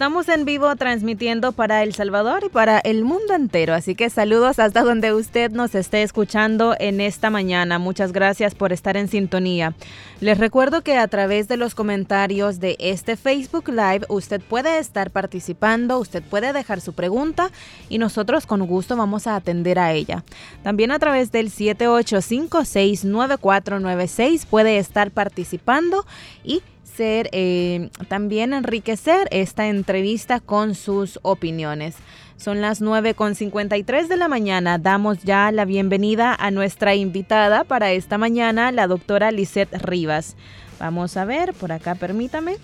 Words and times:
Estamos 0.00 0.30
en 0.30 0.46
vivo 0.46 0.74
transmitiendo 0.76 1.52
para 1.52 1.82
El 1.82 1.92
Salvador 1.92 2.44
y 2.46 2.48
para 2.48 2.78
el 2.78 3.04
mundo 3.04 3.34
entero, 3.34 3.74
así 3.74 3.94
que 3.94 4.08
saludos 4.08 4.58
hasta 4.58 4.82
donde 4.82 5.12
usted 5.12 5.50
nos 5.50 5.74
esté 5.74 6.02
escuchando 6.02 6.74
en 6.78 7.02
esta 7.02 7.28
mañana. 7.28 7.78
Muchas 7.78 8.12
gracias 8.12 8.54
por 8.54 8.72
estar 8.72 8.96
en 8.96 9.08
sintonía. 9.08 9.74
Les 10.22 10.38
recuerdo 10.38 10.80
que 10.80 10.96
a 10.96 11.06
través 11.06 11.48
de 11.48 11.58
los 11.58 11.74
comentarios 11.74 12.60
de 12.60 12.76
este 12.78 13.16
Facebook 13.16 13.68
Live 13.68 14.06
usted 14.08 14.40
puede 14.40 14.78
estar 14.78 15.10
participando, 15.10 15.98
usted 15.98 16.22
puede 16.22 16.54
dejar 16.54 16.80
su 16.80 16.94
pregunta 16.94 17.50
y 17.90 17.98
nosotros 17.98 18.46
con 18.46 18.66
gusto 18.66 18.96
vamos 18.96 19.26
a 19.26 19.36
atender 19.36 19.78
a 19.78 19.92
ella. 19.92 20.24
También 20.62 20.92
a 20.92 20.98
través 20.98 21.30
del 21.30 21.50
78569496 21.50 24.46
puede 24.46 24.78
estar 24.78 25.10
participando 25.10 26.06
y 26.42 26.62
eh, 26.98 27.90
también 28.08 28.52
enriquecer 28.52 29.28
esta 29.30 29.68
entrevista 29.68 30.40
con 30.40 30.74
sus 30.74 31.18
opiniones. 31.22 31.96
Son 32.36 32.60
las 32.60 32.80
9.53 32.80 34.08
de 34.08 34.16
la 34.16 34.28
mañana. 34.28 34.78
Damos 34.78 35.22
ya 35.22 35.52
la 35.52 35.64
bienvenida 35.64 36.34
a 36.34 36.50
nuestra 36.50 36.94
invitada 36.94 37.64
para 37.64 37.92
esta 37.92 38.16
mañana, 38.16 38.72
la 38.72 38.86
doctora 38.86 39.30
Lisette 39.30 39.76
Rivas. 39.82 40.36
Vamos 40.78 41.16
a 41.16 41.24
ver, 41.24 41.52
por 41.52 41.72
acá 41.72 41.94
permítame. 41.94 42.56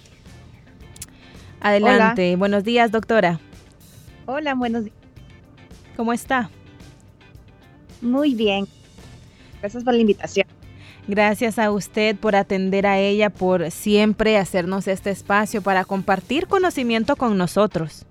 Adelante. 1.61 2.37
Buenos 2.37 2.65
días, 2.65 2.91
doctora. 2.91 3.39
Hola, 4.25 4.55
buenos 4.55 4.85
días. 4.85 4.97
¿Cómo 5.97 6.13
está? 6.13 6.51
Muy 8.01 8.35
bien. 8.35 8.67
Gracias 9.61 9.85
por 9.85 9.95
la 9.95 10.01
invitación. 10.01 10.46
Gracias 11.09 11.59
a 11.59 11.71
usted 11.71 12.17
por 12.17 12.35
atender 12.35 12.87
a 12.87 12.99
ella, 12.99 13.31
por 13.31 13.71
siempre 13.71 14.39
hacernos 14.39 14.89
este 14.89 15.11
espacio 15.11 15.62
para 15.62 15.85
compartir 15.85 16.49
conocimiento 16.49 17.15
con 17.15 17.39
nosotros. 17.39 18.05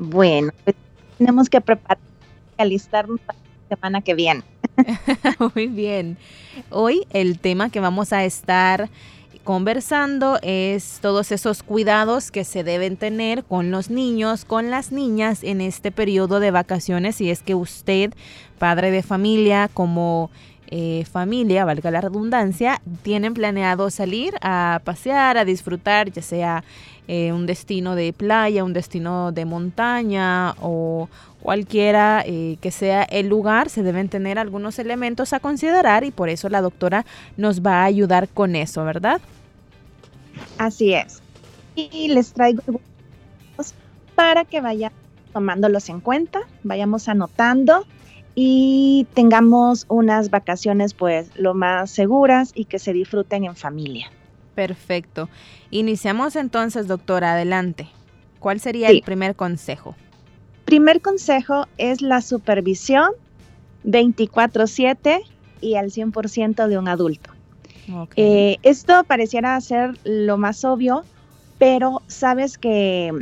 Bueno, 0.00 0.52
pues, 0.64 0.76
tenemos 1.18 1.50
que 1.50 1.60
preparar, 1.60 1.98
alistarnos 2.56 3.20
para 3.20 3.38
la 3.38 3.76
semana 3.76 4.00
que 4.00 4.14
viene. 4.14 4.42
Muy 5.54 5.66
bien. 5.66 6.16
Hoy 6.70 7.06
el 7.10 7.38
tema 7.38 7.68
que 7.68 7.80
vamos 7.80 8.14
a 8.14 8.24
estar 8.24 8.88
conversando 9.44 10.38
es 10.42 11.00
todos 11.00 11.32
esos 11.32 11.62
cuidados 11.62 12.30
que 12.30 12.44
se 12.44 12.64
deben 12.64 12.96
tener 12.96 13.44
con 13.44 13.70
los 13.70 13.90
niños, 13.90 14.44
con 14.44 14.70
las 14.70 14.92
niñas 14.92 15.42
en 15.44 15.60
este 15.60 15.90
periodo 15.90 16.40
de 16.40 16.50
vacaciones. 16.50 17.20
Y 17.20 17.30
es 17.30 17.42
que 17.42 17.54
usted, 17.54 18.14
padre 18.58 18.90
de 18.90 19.02
familia, 19.02 19.68
como 19.72 20.30
eh, 20.70 21.04
familia, 21.10 21.64
valga 21.64 21.90
la 21.90 22.00
redundancia, 22.00 22.80
tienen 23.02 23.34
planeado 23.34 23.90
salir 23.90 24.34
a 24.40 24.80
pasear, 24.84 25.36
a 25.36 25.44
disfrutar, 25.44 26.12
ya 26.12 26.22
sea 26.22 26.64
eh, 27.08 27.32
un 27.32 27.44
destino 27.46 27.96
de 27.96 28.12
playa, 28.12 28.62
un 28.62 28.72
destino 28.72 29.32
de 29.32 29.44
montaña 29.44 30.54
o 30.60 31.08
cualquiera 31.42 32.22
eh, 32.24 32.56
que 32.60 32.70
sea 32.70 33.02
el 33.02 33.28
lugar, 33.28 33.68
se 33.68 33.82
deben 33.82 34.08
tener 34.08 34.38
algunos 34.38 34.78
elementos 34.78 35.32
a 35.32 35.40
considerar 35.40 36.04
y 36.04 36.12
por 36.12 36.28
eso 36.28 36.48
la 36.48 36.60
doctora 36.60 37.04
nos 37.36 37.62
va 37.62 37.82
a 37.82 37.84
ayudar 37.84 38.28
con 38.28 38.54
eso, 38.54 38.84
¿verdad? 38.84 39.20
Así 40.56 40.94
es. 40.94 41.20
Y 41.74 42.08
les 42.08 42.32
traigo 42.32 42.62
para 44.14 44.44
que 44.44 44.60
vayan 44.60 44.92
tomándolos 45.32 45.88
en 45.88 46.00
cuenta, 46.00 46.42
vayamos 46.62 47.08
anotando 47.08 47.86
y 48.42 49.06
tengamos 49.12 49.84
unas 49.90 50.30
vacaciones 50.30 50.94
pues 50.94 51.30
lo 51.36 51.52
más 51.52 51.90
seguras 51.90 52.52
y 52.54 52.64
que 52.64 52.78
se 52.78 52.94
disfruten 52.94 53.44
en 53.44 53.54
familia. 53.54 54.10
Perfecto. 54.54 55.28
Iniciamos 55.70 56.36
entonces, 56.36 56.88
doctora, 56.88 57.34
adelante. 57.34 57.90
¿Cuál 58.38 58.58
sería 58.58 58.88
el 58.88 59.02
primer 59.02 59.36
consejo? 59.36 59.94
Primer 60.64 61.02
consejo 61.02 61.66
es 61.76 62.00
la 62.00 62.22
supervisión 62.22 63.10
24/7 63.84 65.20
y 65.60 65.74
al 65.74 65.90
100% 65.90 66.66
de 66.66 66.78
un 66.78 66.88
adulto. 66.88 67.32
Eh, 68.16 68.56
esto 68.62 69.04
pareciera 69.04 69.60
ser 69.60 69.98
lo 70.04 70.38
más 70.38 70.64
obvio, 70.64 71.04
pero 71.58 72.00
sabes 72.06 72.56
que 72.56 73.12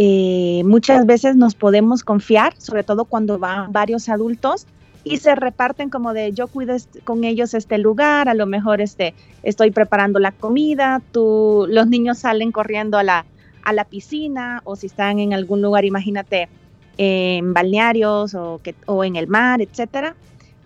eh, 0.00 0.62
muchas 0.64 1.06
veces 1.06 1.34
nos 1.34 1.56
podemos 1.56 2.04
confiar, 2.04 2.54
sobre 2.58 2.84
todo 2.84 3.04
cuando 3.04 3.40
van 3.40 3.72
varios 3.72 4.08
adultos 4.08 4.64
y 5.02 5.16
se 5.16 5.34
reparten 5.34 5.90
como 5.90 6.12
de 6.12 6.32
yo 6.32 6.46
cuido 6.46 6.76
con 7.02 7.24
ellos 7.24 7.52
este 7.52 7.78
lugar, 7.78 8.28
a 8.28 8.34
lo 8.34 8.46
mejor 8.46 8.80
este, 8.80 9.14
estoy 9.42 9.72
preparando 9.72 10.20
la 10.20 10.30
comida, 10.30 11.02
tú, 11.10 11.66
los 11.68 11.88
niños 11.88 12.18
salen 12.18 12.52
corriendo 12.52 12.96
a 12.96 13.02
la, 13.02 13.26
a 13.64 13.72
la 13.72 13.84
piscina 13.84 14.60
o 14.62 14.76
si 14.76 14.86
están 14.86 15.18
en 15.18 15.34
algún 15.34 15.62
lugar, 15.62 15.84
imagínate, 15.84 16.48
en 16.96 17.52
balnearios 17.52 18.36
o, 18.36 18.60
que, 18.62 18.76
o 18.86 19.02
en 19.02 19.16
el 19.16 19.26
mar, 19.26 19.60
etcétera. 19.60 20.14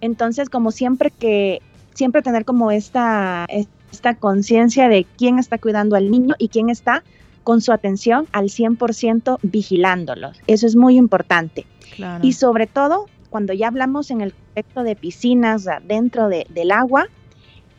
Entonces, 0.02 0.50
como 0.50 0.72
siempre 0.72 1.10
que, 1.10 1.62
siempre 1.94 2.20
tener 2.20 2.44
como 2.44 2.70
esta, 2.70 3.46
esta 3.90 4.14
conciencia 4.14 4.90
de 4.90 5.06
quién 5.16 5.38
está 5.38 5.56
cuidando 5.56 5.96
al 5.96 6.10
niño 6.10 6.34
y 6.38 6.48
quién 6.48 6.68
está 6.68 7.02
con 7.42 7.60
su 7.60 7.72
atención 7.72 8.26
al 8.32 8.46
100% 8.46 9.38
vigilándolos. 9.42 10.38
Eso 10.46 10.66
es 10.66 10.76
muy 10.76 10.96
importante. 10.96 11.66
Y 12.22 12.32
sobre 12.32 12.66
todo, 12.66 13.06
cuando 13.30 13.52
ya 13.52 13.68
hablamos 13.68 14.10
en 14.10 14.22
el 14.22 14.32
contexto 14.32 14.82
de 14.82 14.96
piscinas 14.96 15.66
dentro 15.86 16.28
del 16.28 16.72
agua, 16.72 17.06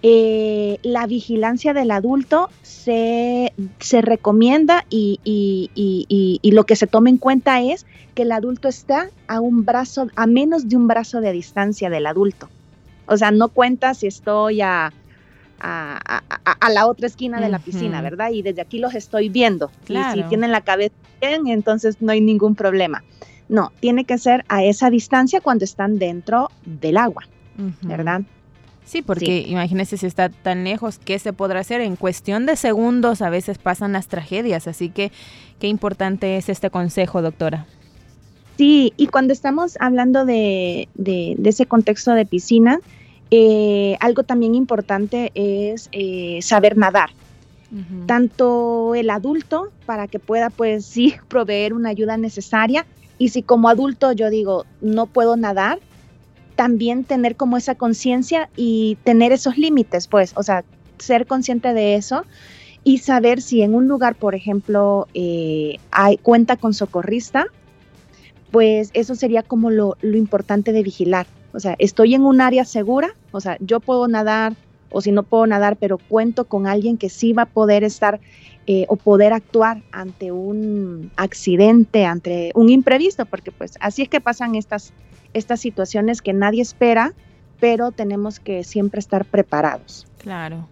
eh, 0.05 0.79
la 0.83 1.07
vigilancia 1.07 1.73
del 1.73 1.89
adulto 1.89 2.49
se, 2.61 3.53
recomienda 4.01 4.85
y, 4.89 5.19
y, 5.23 6.51
lo 6.51 6.65
que 6.65 6.75
se 6.75 6.87
toma 6.87 7.09
en 7.09 7.17
cuenta 7.17 7.61
es 7.61 7.85
que 8.13 8.23
el 8.23 8.33
adulto 8.33 8.67
está 8.67 9.09
a 9.27 9.39
un 9.39 9.63
brazo, 9.63 10.07
a 10.15 10.27
menos 10.27 10.67
de 10.67 10.75
un 10.75 10.87
brazo 10.87 11.21
de 11.21 11.31
distancia 11.31 11.89
del 11.89 12.05
adulto. 12.05 12.49
O 13.05 13.17
sea, 13.17 13.31
no 13.31 13.47
cuenta 13.49 13.93
si 13.93 14.07
estoy 14.07 14.61
a 14.61 14.91
a, 15.59 16.69
la 16.71 16.87
otra 16.87 17.07
esquina 17.07 17.39
de 17.39 17.49
la 17.49 17.59
piscina, 17.59 18.01
¿verdad? 18.01 18.31
Y 18.31 18.41
desde 18.41 18.61
aquí 18.61 18.79
los 18.79 18.95
estoy 18.95 19.29
viendo. 19.29 19.71
Y 19.87 19.95
si 20.13 20.23
tienen 20.23 20.51
la 20.51 20.61
cabeza 20.61 20.95
bien, 21.21 21.47
entonces 21.47 21.97
no 22.01 22.11
hay 22.11 22.21
ningún 22.21 22.55
problema. 22.55 23.03
No, 23.49 23.71
tiene 23.79 24.05
que 24.05 24.17
ser 24.17 24.45
a 24.47 24.63
esa 24.63 24.89
distancia 24.89 25.41
cuando 25.41 25.65
están 25.65 25.99
dentro 25.99 26.49
del 26.65 26.97
agua, 26.97 27.23
¿verdad? 27.81 28.21
Sí, 28.85 29.01
porque 29.01 29.45
imagínese 29.47 29.97
si 29.97 30.05
está 30.05 30.29
tan 30.29 30.63
lejos, 30.63 30.99
¿qué 30.99 31.17
se 31.19 31.31
podrá 31.31 31.61
hacer? 31.61 31.81
En 31.81 31.95
cuestión 31.95 32.45
de 32.45 32.55
segundos 32.55 33.21
a 33.21 33.29
veces 33.29 33.57
pasan 33.57 33.93
las 33.93 34.07
tragedias, 34.07 34.67
así 34.67 34.89
que 34.89 35.11
qué 35.59 35.67
importante 35.67 36.37
es 36.37 36.49
este 36.49 36.69
consejo, 36.69 37.21
doctora. 37.21 37.65
Sí, 38.57 38.93
y 38.97 39.07
cuando 39.07 39.33
estamos 39.33 39.77
hablando 39.79 40.25
de, 40.25 40.89
de 40.95 41.35
ese 41.43 41.65
contexto 41.65 42.11
de 42.11 42.25
piscina, 42.25 42.79
eh, 43.35 43.97
algo 43.99 44.21
también 44.21 44.53
importante 44.53 45.31
es 45.33 45.89
eh, 45.91 46.37
saber 46.43 46.77
nadar. 46.77 47.09
Tanto 48.05 48.93
el 48.93 49.09
adulto 49.09 49.71
para 49.87 50.07
que 50.07 50.19
pueda 50.19 50.51
pues 50.51 50.85
sí 50.93 51.15
proveer 51.29 51.73
una 51.73 51.89
ayuda 51.89 52.15
necesaria 52.17 52.85
y 53.17 53.29
si 53.29 53.41
como 53.41 53.69
adulto 53.69 54.11
yo 54.11 54.29
digo 54.29 54.67
no 54.81 55.07
puedo 55.07 55.35
nadar, 55.35 55.79
también 56.55 57.03
tener 57.05 57.35
como 57.35 57.57
esa 57.57 57.73
conciencia 57.73 58.51
y 58.55 58.99
tener 59.03 59.31
esos 59.31 59.57
límites 59.57 60.07
pues, 60.07 60.33
o 60.35 60.43
sea, 60.43 60.63
ser 60.99 61.25
consciente 61.25 61.73
de 61.73 61.95
eso 61.95 62.25
y 62.83 62.99
saber 62.99 63.41
si 63.41 63.63
en 63.63 63.73
un 63.73 63.87
lugar, 63.87 64.13
por 64.13 64.35
ejemplo, 64.35 65.07
eh, 65.15 65.79
hay, 65.89 66.17
cuenta 66.17 66.55
con 66.55 66.75
socorrista, 66.75 67.47
pues 68.51 68.91
eso 68.93 69.15
sería 69.15 69.41
como 69.41 69.71
lo, 69.71 69.97
lo 70.01 70.17
importante 70.17 70.71
de 70.71 70.83
vigilar 70.83 71.25
o 71.53 71.59
sea, 71.59 71.75
estoy 71.79 72.15
en 72.15 72.23
un 72.23 72.41
área 72.41 72.65
segura, 72.65 73.13
o 73.31 73.39
sea, 73.39 73.57
yo 73.59 73.79
puedo 73.79 74.07
nadar 74.07 74.53
o 74.89 75.01
si 75.01 75.11
no 75.11 75.23
puedo 75.23 75.47
nadar, 75.47 75.77
pero 75.77 75.97
cuento 75.97 76.45
con 76.45 76.67
alguien 76.67 76.97
que 76.97 77.09
sí 77.09 77.33
va 77.33 77.43
a 77.43 77.47
poder 77.47 77.83
estar 77.83 78.19
eh, 78.67 78.85
o 78.87 78.95
poder 78.95 79.33
actuar 79.33 79.81
ante 79.91 80.31
un 80.31 81.11
accidente, 81.15 82.05
ante 82.05 82.51
un 82.55 82.69
imprevisto, 82.69 83.25
porque 83.25 83.51
pues 83.51 83.73
así 83.81 84.03
es 84.03 84.09
que 84.09 84.21
pasan 84.21 84.55
estas, 84.55 84.93
estas 85.33 85.59
situaciones 85.59 86.21
que 86.21 86.31
nadie 86.31 86.61
espera, 86.61 87.13
pero 87.59 87.91
tenemos 87.91 88.39
que 88.39 88.63
siempre 88.63 88.99
estar 88.99 89.25
preparados. 89.25 90.05
Claro. 90.19 90.67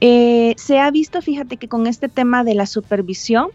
Eh, 0.00 0.54
se 0.56 0.80
ha 0.80 0.90
visto, 0.90 1.22
fíjate 1.22 1.56
que 1.56 1.68
con 1.68 1.86
este 1.86 2.08
tema 2.08 2.42
de 2.42 2.54
la 2.54 2.66
supervisión, 2.66 3.50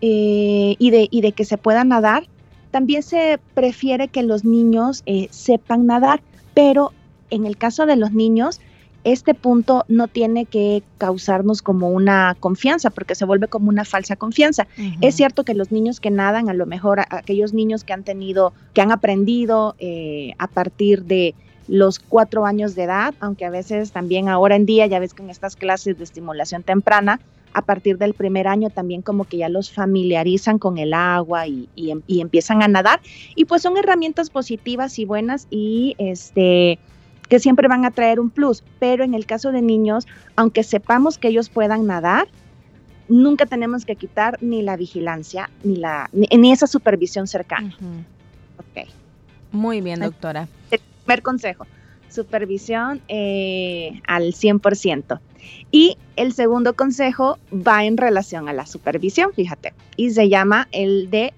eh, 0.00 0.76
y, 0.78 0.90
de, 0.90 1.08
y 1.10 1.22
de 1.22 1.32
que 1.32 1.44
se 1.44 1.56
pueda 1.56 1.82
nadar, 1.82 2.28
también 2.70 3.02
se 3.02 3.38
prefiere 3.54 4.08
que 4.08 4.22
los 4.22 4.44
niños 4.44 5.02
eh, 5.06 5.28
sepan 5.30 5.86
nadar, 5.86 6.20
pero 6.54 6.92
en 7.30 7.46
el 7.46 7.56
caso 7.56 7.86
de 7.86 7.96
los 7.96 8.12
niños, 8.12 8.60
este 9.04 9.32
punto 9.34 9.84
no 9.88 10.08
tiene 10.08 10.44
que 10.44 10.82
causarnos 10.98 11.62
como 11.62 11.88
una 11.88 12.36
confianza, 12.40 12.90
porque 12.90 13.14
se 13.14 13.24
vuelve 13.24 13.48
como 13.48 13.68
una 13.68 13.84
falsa 13.84 14.16
confianza. 14.16 14.66
Es 15.00 15.14
cierto 15.14 15.44
que 15.44 15.54
los 15.54 15.70
niños 15.70 16.00
que 16.00 16.10
nadan, 16.10 16.48
a 16.48 16.54
lo 16.54 16.66
mejor 16.66 17.00
aquellos 17.00 17.54
niños 17.54 17.84
que 17.84 17.92
han 17.92 18.02
tenido, 18.02 18.52
que 18.74 18.80
han 18.80 18.92
aprendido 18.92 19.76
eh, 19.78 20.34
a 20.38 20.48
partir 20.48 21.04
de 21.04 21.34
los 21.68 21.98
cuatro 21.98 22.44
años 22.44 22.74
de 22.74 22.84
edad, 22.84 23.14
aunque 23.20 23.44
a 23.44 23.50
veces 23.50 23.92
también 23.92 24.28
ahora 24.28 24.56
en 24.56 24.66
día, 24.66 24.86
ya 24.86 24.98
ves 24.98 25.14
que 25.14 25.22
en 25.22 25.30
estas 25.30 25.54
clases 25.54 25.96
de 25.98 26.04
estimulación 26.04 26.62
temprana, 26.62 27.20
a 27.52 27.62
partir 27.62 27.98
del 27.98 28.14
primer 28.14 28.46
año 28.46 28.70
también 28.70 29.02
como 29.02 29.24
que 29.24 29.38
ya 29.38 29.48
los 29.48 29.70
familiarizan 29.70 30.58
con 30.58 30.78
el 30.78 30.94
agua 30.94 31.46
y, 31.46 31.68
em, 31.76 32.02
y, 32.06 32.20
empiezan 32.20 32.62
a 32.62 32.68
nadar. 32.68 33.00
Y 33.34 33.44
pues 33.44 33.62
son 33.62 33.76
herramientas 33.76 34.30
positivas 34.30 34.98
y 34.98 35.04
buenas 35.04 35.46
y 35.50 35.94
este 35.98 36.78
que 37.28 37.38
siempre 37.40 37.68
van 37.68 37.84
a 37.84 37.90
traer 37.90 38.20
un 38.20 38.30
plus, 38.30 38.64
pero 38.78 39.04
en 39.04 39.12
el 39.12 39.26
caso 39.26 39.52
de 39.52 39.60
niños, 39.60 40.06
aunque 40.34 40.62
sepamos 40.62 41.18
que 41.18 41.28
ellos 41.28 41.50
puedan 41.50 41.86
nadar, 41.86 42.28
nunca 43.08 43.46
tenemos 43.46 43.84
que 43.84 43.96
quitar 43.96 44.38
ni 44.40 44.62
la 44.62 44.76
vigilancia 44.76 45.50
ni 45.62 45.76
la 45.76 46.08
ni, 46.12 46.52
esa 46.52 46.66
supervisión 46.66 47.26
cercana. 47.26 47.76
Muy 49.50 49.80
bien, 49.80 50.00
doctora. 50.00 50.48
El 50.70 50.80
primer 51.04 51.22
consejo, 51.22 51.66
supervisión 52.10 53.00
eh, 53.08 54.00
al 54.06 54.34
100%. 54.34 55.20
Y 55.70 55.96
el 56.16 56.32
segundo 56.32 56.74
consejo 56.74 57.38
va 57.52 57.84
en 57.84 57.96
relación 57.96 58.48
a 58.48 58.52
la 58.52 58.66
supervisión, 58.66 59.32
fíjate, 59.34 59.74
y 59.96 60.10
se 60.10 60.28
llama 60.28 60.68
el 60.72 61.10
de 61.10 61.32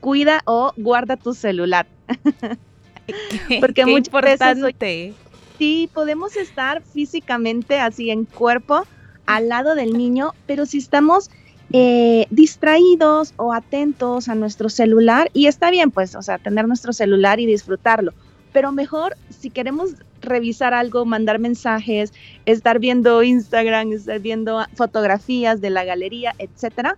cuida 0.00 0.42
o 0.44 0.72
guarda 0.76 1.16
tu 1.16 1.34
celular. 1.34 1.86
Porque 3.60 3.84
muy 3.84 3.96
importante. 3.96 5.14
sí, 5.58 5.88
podemos 5.92 6.36
estar 6.36 6.82
físicamente 6.82 7.78
así 7.78 8.10
en 8.10 8.24
cuerpo 8.24 8.84
al 9.26 9.48
lado 9.48 9.74
del 9.74 9.96
niño, 9.96 10.32
pero 10.46 10.66
si 10.66 10.78
estamos 10.78 11.30
eh, 11.72 12.26
distraídos 12.30 13.34
o 13.36 13.52
atentos 13.52 14.28
a 14.28 14.34
nuestro 14.34 14.68
celular, 14.68 15.30
y 15.32 15.46
está 15.46 15.70
bien, 15.70 15.90
pues, 15.90 16.14
o 16.14 16.22
sea, 16.22 16.38
tener 16.38 16.68
nuestro 16.68 16.92
celular 16.92 17.40
y 17.40 17.46
disfrutarlo, 17.46 18.12
pero 18.52 18.72
mejor 18.72 19.16
si 19.30 19.50
queremos 19.50 19.90
revisar 20.22 20.74
algo, 20.74 21.04
mandar 21.04 21.38
mensajes, 21.38 22.12
estar 22.46 22.78
viendo 22.78 23.22
Instagram, 23.22 23.92
estar 23.92 24.20
viendo 24.20 24.64
fotografías 24.74 25.60
de 25.60 25.70
la 25.70 25.84
galería, 25.84 26.34
etcétera, 26.38 26.96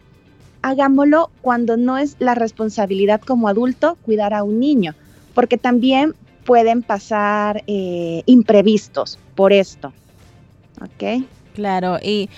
hagámoslo 0.62 1.30
cuando 1.42 1.76
no 1.76 1.98
es 1.98 2.16
la 2.18 2.34
responsabilidad 2.34 3.20
como 3.20 3.48
adulto 3.48 3.98
cuidar 4.02 4.32
a 4.32 4.42
un 4.42 4.60
niño, 4.60 4.94
porque 5.34 5.58
también 5.58 6.14
pueden 6.44 6.82
pasar 6.82 7.62
eh, 7.66 8.22
imprevistos 8.26 9.18
por 9.34 9.52
esto. 9.52 9.92
¿Ok? 10.80 11.24
Claro, 11.54 11.98
y 12.02 12.28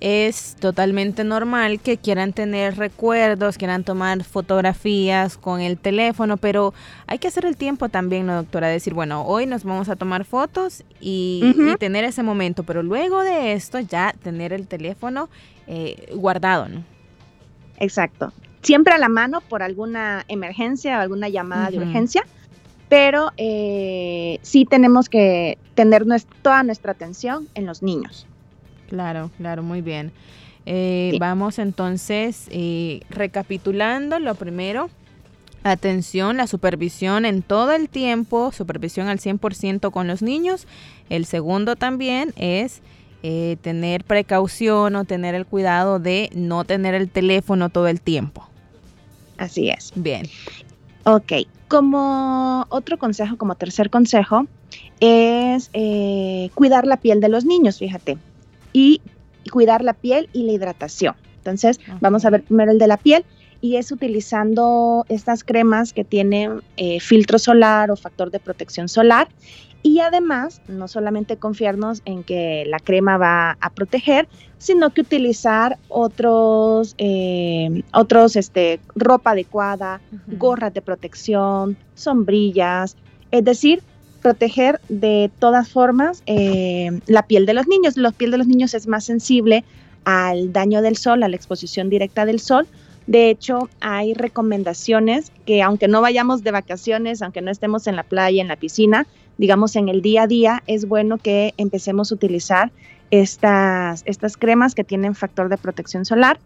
es 0.00 0.54
totalmente 0.60 1.24
normal 1.24 1.80
que 1.80 1.96
quieran 1.96 2.34
tener 2.34 2.76
recuerdos, 2.76 3.56
quieran 3.56 3.84
tomar 3.84 4.22
fotografías 4.22 5.38
con 5.38 5.62
el 5.62 5.78
teléfono, 5.78 6.36
pero 6.36 6.74
hay 7.06 7.18
que 7.18 7.28
hacer 7.28 7.46
el 7.46 7.56
tiempo 7.56 7.88
también, 7.88 8.26
¿no, 8.26 8.34
doctora? 8.34 8.68
Decir, 8.68 8.92
bueno, 8.92 9.22
hoy 9.22 9.46
nos 9.46 9.64
vamos 9.64 9.88
a 9.88 9.96
tomar 9.96 10.26
fotos 10.26 10.84
y, 11.00 11.54
tener 11.78 12.04
ese 12.04 12.22
momento, 12.22 12.64
pero 12.64 12.82
luego 12.82 13.22
de 13.22 13.54
esto 13.54 13.80
ya 13.80 14.14
tener 14.22 14.52
el 14.52 14.68
teléfono 14.68 15.30
eh, 15.66 16.12
guardado, 16.14 16.68
¿no? 16.68 16.84
Exacto. 17.78 18.30
Siempre 18.60 18.92
a 18.92 18.98
la 18.98 19.08
mano 19.08 19.40
por 19.40 19.62
alguna 19.62 20.26
emergencia 20.28 20.98
o 20.98 21.00
alguna 21.00 21.30
llamada 21.30 21.70
de 21.70 21.78
urgencia, 21.78 22.26
pero 22.90 23.32
eh, 23.38 24.38
sí 24.42 24.66
tenemos 24.66 25.08
que 25.08 25.56
tener 25.74 26.04
toda 26.42 26.62
nuestra 26.62 26.92
atención 26.92 27.48
en 27.54 27.64
los 27.64 27.82
niños. 27.82 28.26
Claro, 28.88 29.30
claro, 29.38 29.62
muy 29.62 29.82
bien. 29.82 30.12
Eh, 30.68 31.16
vamos 31.20 31.60
entonces 31.60 32.48
eh, 32.50 33.00
recapitulando 33.08 34.18
lo 34.18 34.34
primero. 34.34 34.90
Atención, 35.62 36.36
la 36.36 36.46
supervisión 36.46 37.24
en 37.24 37.42
todo 37.42 37.72
el 37.72 37.88
tiempo, 37.88 38.52
supervisión 38.52 39.08
al 39.08 39.18
100% 39.18 39.90
con 39.90 40.06
los 40.06 40.22
niños. 40.22 40.66
El 41.08 41.24
segundo 41.24 41.74
también 41.74 42.32
es 42.36 42.82
eh, 43.22 43.56
tener 43.62 44.04
precaución 44.04 44.94
o 44.94 45.04
tener 45.04 45.34
el 45.34 45.46
cuidado 45.46 45.98
de 45.98 46.30
no 46.34 46.64
tener 46.64 46.94
el 46.94 47.08
teléfono 47.08 47.68
todo 47.68 47.88
el 47.88 48.00
tiempo. 48.00 48.48
Así 49.38 49.70
es. 49.70 49.92
Bien. 49.96 50.28
Ok, 51.04 51.32
como 51.68 52.66
otro 52.68 52.96
consejo, 52.98 53.36
como 53.36 53.56
tercer 53.56 53.90
consejo, 53.90 54.46
es 55.00 55.70
cuidar 56.54 56.86
la 56.86 56.96
piel 56.96 57.20
de 57.20 57.28
los 57.28 57.44
niños, 57.44 57.78
fíjate 57.78 58.18
y 58.76 59.00
cuidar 59.50 59.82
la 59.82 59.94
piel 59.94 60.28
y 60.34 60.42
la 60.42 60.52
hidratación. 60.52 61.14
Entonces, 61.38 61.80
vamos 62.02 62.26
a 62.26 62.30
ver 62.30 62.42
primero 62.42 62.72
el 62.72 62.78
de 62.78 62.86
la 62.86 62.98
piel 62.98 63.24
y 63.62 63.76
es 63.76 63.90
utilizando 63.90 65.06
estas 65.08 65.44
cremas 65.44 65.94
que 65.94 66.04
tienen 66.04 66.60
eh, 66.76 67.00
filtro 67.00 67.38
solar 67.38 67.90
o 67.90 67.96
factor 67.96 68.30
de 68.30 68.38
protección 68.38 68.90
solar. 68.90 69.28
Y 69.82 70.00
además, 70.00 70.60
no 70.68 70.88
solamente 70.88 71.38
confiarnos 71.38 72.02
en 72.04 72.22
que 72.22 72.64
la 72.66 72.78
crema 72.78 73.16
va 73.16 73.56
a 73.60 73.70
proteger, 73.70 74.28
sino 74.58 74.90
que 74.90 75.00
utilizar 75.00 75.78
otros, 75.88 76.94
eh, 76.98 77.82
otros, 77.94 78.36
este, 78.36 78.80
ropa 78.94 79.30
adecuada, 79.30 80.02
gorras 80.26 80.74
de 80.74 80.82
protección, 80.82 81.78
sombrillas, 81.94 82.96
es 83.30 83.42
decir, 83.42 83.82
proteger 84.26 84.80
de 84.88 85.30
todas 85.38 85.68
formas 85.68 86.24
eh, 86.26 87.00
la 87.06 87.22
piel 87.28 87.46
de 87.46 87.54
los 87.54 87.68
niños. 87.68 87.96
La 87.96 88.10
piel 88.10 88.32
de 88.32 88.38
los 88.38 88.48
niños 88.48 88.74
es 88.74 88.88
más 88.88 89.04
sensible 89.04 89.62
al 90.04 90.52
daño 90.52 90.82
del 90.82 90.96
sol, 90.96 91.22
a 91.22 91.28
la 91.28 91.36
exposición 91.36 91.90
directa 91.90 92.26
del 92.26 92.40
sol. 92.40 92.66
De 93.06 93.30
hecho, 93.30 93.68
hay 93.78 94.14
recomendaciones 94.14 95.30
que 95.46 95.62
aunque 95.62 95.86
no 95.86 96.00
vayamos 96.00 96.42
de 96.42 96.50
vacaciones, 96.50 97.22
aunque 97.22 97.40
no 97.40 97.52
estemos 97.52 97.86
en 97.86 97.94
la 97.94 98.02
playa, 98.02 98.42
en 98.42 98.48
la 98.48 98.56
piscina, 98.56 99.06
digamos 99.38 99.76
en 99.76 99.88
el 99.88 100.02
día 100.02 100.24
a 100.24 100.26
día, 100.26 100.64
es 100.66 100.88
bueno 100.88 101.18
que 101.18 101.54
empecemos 101.56 102.10
a 102.10 102.16
utilizar 102.16 102.72
estas, 103.12 104.02
estas 104.06 104.36
cremas 104.36 104.74
que 104.74 104.82
tienen 104.82 105.14
factor 105.14 105.48
de 105.48 105.56
protección 105.56 106.04
solar 106.04 106.40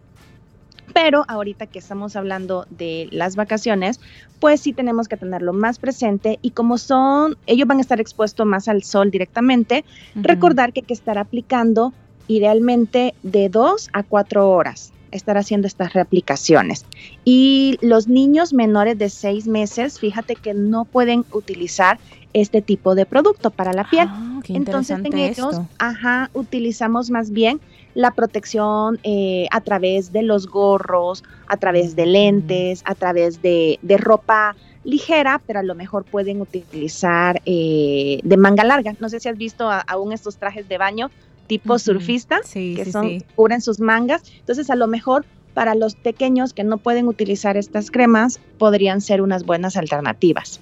pero 0.93 1.25
ahorita 1.27 1.67
que 1.67 1.79
estamos 1.79 2.15
hablando 2.15 2.65
de 2.69 3.07
las 3.11 3.35
vacaciones, 3.35 3.99
pues 4.39 4.61
sí 4.61 4.73
tenemos 4.73 5.07
que 5.07 5.17
tenerlo 5.17 5.53
más 5.53 5.79
presente 5.79 6.39
y 6.41 6.51
como 6.51 6.77
son, 6.77 7.37
ellos 7.45 7.67
van 7.67 7.77
a 7.79 7.81
estar 7.81 7.99
expuestos 7.99 8.45
más 8.45 8.67
al 8.67 8.83
sol 8.83 9.11
directamente, 9.11 9.85
recordar 10.15 10.73
que 10.73 10.81
hay 10.81 10.85
que 10.85 10.93
estar 10.93 11.17
aplicando 11.17 11.93
idealmente 12.27 13.13
de 13.23 13.49
dos 13.49 13.89
a 13.93 14.03
cuatro 14.03 14.49
horas 14.49 14.93
estar 15.11 15.37
haciendo 15.37 15.67
estas 15.67 15.93
reaplicaciones. 15.93 16.85
Y 17.25 17.77
los 17.81 18.07
niños 18.07 18.53
menores 18.53 18.97
de 18.97 19.09
seis 19.09 19.45
meses, 19.45 19.99
fíjate 19.99 20.35
que 20.35 20.53
no 20.53 20.85
pueden 20.85 21.25
utilizar 21.31 21.99
este 22.33 22.61
tipo 22.61 22.95
de 22.95 23.05
producto 23.05 23.51
para 23.51 23.73
la 23.73 23.89
piel. 23.89 24.07
Ah, 24.09 24.41
Entonces 24.47 24.99
en 25.03 25.17
ellos, 25.17 25.61
ajá, 25.77 26.29
utilizamos 26.33 27.09
más 27.09 27.31
bien 27.31 27.59
la 27.93 28.11
protección 28.11 28.99
eh, 29.03 29.47
a 29.51 29.61
través 29.61 30.11
de 30.11 30.23
los 30.23 30.47
gorros, 30.47 31.23
a 31.47 31.57
través 31.57 31.95
de 31.95 32.05
lentes, 32.05 32.81
a 32.85 32.95
través 32.95 33.41
de, 33.41 33.79
ropa 33.97 34.55
ligera, 34.83 35.41
pero 35.45 35.59
a 35.59 35.63
lo 35.63 35.75
mejor 35.75 36.05
pueden 36.05 36.41
utilizar 36.41 37.41
eh, 37.45 38.19
de 38.23 38.37
manga 38.37 38.63
larga. 38.63 38.95
No 38.99 39.09
sé 39.09 39.19
si 39.19 39.29
has 39.29 39.37
visto 39.37 39.69
aún 39.69 40.11
estos 40.11 40.37
trajes 40.37 40.67
de 40.67 40.77
baño 40.77 41.11
tipo 41.47 41.77
surfista, 41.77 42.39
que 42.53 42.85
son 42.89 43.19
cubren 43.35 43.61
sus 43.61 43.79
mangas. 43.79 44.23
Entonces, 44.39 44.69
a 44.69 44.75
lo 44.75 44.87
mejor 44.87 45.25
para 45.53 45.75
los 45.75 45.95
pequeños 45.95 46.53
que 46.53 46.63
no 46.63 46.77
pueden 46.77 47.07
utilizar 47.07 47.57
estas 47.57 47.91
cremas, 47.91 48.39
podrían 48.57 49.01
ser 49.01 49.21
unas 49.21 49.45
buenas 49.45 49.75
alternativas. 49.75 50.61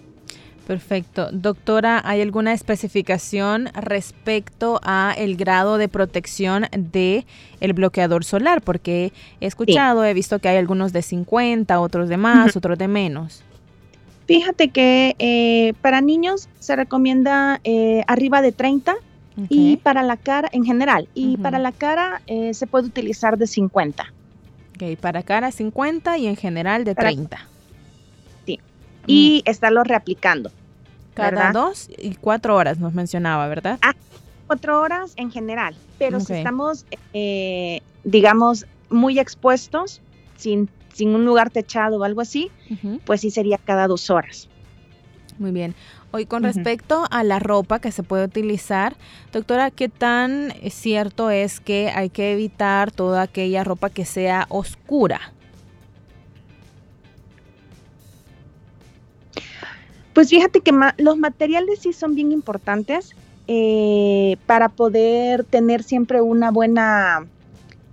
Perfecto. 0.69 1.29
Doctora, 1.31 1.99
¿hay 2.05 2.21
alguna 2.21 2.53
especificación 2.53 3.69
respecto 3.73 4.79
a 4.83 5.15
el 5.17 5.35
grado 5.35 5.79
de 5.79 5.87
protección 5.87 6.67
de 6.77 7.25
el 7.59 7.73
bloqueador 7.73 8.23
solar? 8.23 8.61
Porque 8.61 9.11
he 9.41 9.47
escuchado, 9.47 10.05
he 10.05 10.13
visto 10.13 10.37
que 10.37 10.47
hay 10.47 10.57
algunos 10.57 10.93
de 10.93 11.01
50, 11.01 11.79
otros 11.79 12.07
de 12.07 12.17
más, 12.17 12.55
otros 12.55 12.77
de 12.77 12.87
menos. 12.87 13.41
Fíjate 14.27 14.67
que 14.67 15.15
eh, 15.17 15.73
para 15.81 16.01
niños 16.01 16.49
se 16.59 16.75
recomienda 16.75 17.61
eh, 17.63 18.03
arriba 18.05 18.43
de 18.43 18.51
30 18.51 18.93
y 19.49 19.77
para 19.77 20.03
la 20.03 20.17
cara 20.17 20.49
en 20.51 20.65
general. 20.65 21.07
Y 21.15 21.37
para 21.37 21.57
la 21.57 21.71
cara 21.71 22.21
eh, 22.27 22.53
se 22.53 22.67
puede 22.67 22.85
utilizar 22.85 23.39
de 23.39 23.47
50. 23.47 24.03
Ok, 24.75 24.99
para 24.99 25.23
cara 25.23 25.51
50 25.51 26.19
y 26.19 26.27
en 26.27 26.35
general 26.35 26.83
de 26.83 26.93
30. 26.93 27.39
Sí. 28.45 28.59
Y 29.07 29.41
mm. 29.43 29.49
estarlo 29.49 29.83
reaplicando. 29.83 30.51
Cada 31.19 31.51
dos 31.51 31.89
y 31.97 32.15
cuatro 32.15 32.55
horas 32.55 32.79
nos 32.79 32.93
mencionaba, 32.93 33.47
¿verdad? 33.47 33.79
Ah, 33.81 33.93
cuatro 34.47 34.81
horas 34.81 35.13
en 35.15 35.31
general, 35.31 35.75
pero 35.97 36.19
si 36.19 36.33
estamos, 36.33 36.85
eh, 37.13 37.81
digamos, 38.03 38.65
muy 38.89 39.19
expuestos, 39.19 40.01
sin 40.37 40.69
sin 40.99 41.15
un 41.15 41.23
lugar 41.23 41.49
techado 41.49 41.99
o 41.99 42.03
algo 42.03 42.19
así, 42.19 42.51
pues 43.05 43.21
sí 43.21 43.31
sería 43.31 43.57
cada 43.57 43.87
dos 43.87 44.09
horas. 44.09 44.49
Muy 45.37 45.51
bien. 45.51 45.73
Hoy 46.11 46.25
con 46.25 46.43
respecto 46.43 47.05
a 47.09 47.23
la 47.23 47.39
ropa 47.39 47.79
que 47.79 47.93
se 47.93 48.03
puede 48.03 48.25
utilizar, 48.25 48.97
doctora, 49.31 49.71
¿qué 49.71 49.87
tan 49.87 50.53
cierto 50.69 51.29
es 51.29 51.61
que 51.61 51.89
hay 51.95 52.09
que 52.09 52.33
evitar 52.33 52.91
toda 52.91 53.21
aquella 53.21 53.63
ropa 53.63 53.89
que 53.89 54.03
sea 54.03 54.45
oscura? 54.49 55.31
Pues 60.19 60.31
fíjate 60.31 60.59
que 60.59 60.73
los 60.97 61.17
materiales 61.17 61.79
sí 61.79 61.93
son 61.93 62.13
bien 62.13 62.33
importantes 62.33 63.15
eh, 63.47 64.35
para 64.47 64.67
poder 64.67 65.45
tener 65.45 65.81
siempre 65.81 66.19
una 66.19 66.51
buena 66.51 67.25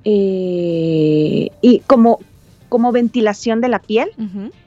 eh, 0.02 1.50
y 1.61 1.78
como, 1.87 2.18
como 2.68 2.90
ventilación 2.90 3.61
de 3.61 3.68
la 3.68 3.78
piel 3.78 4.11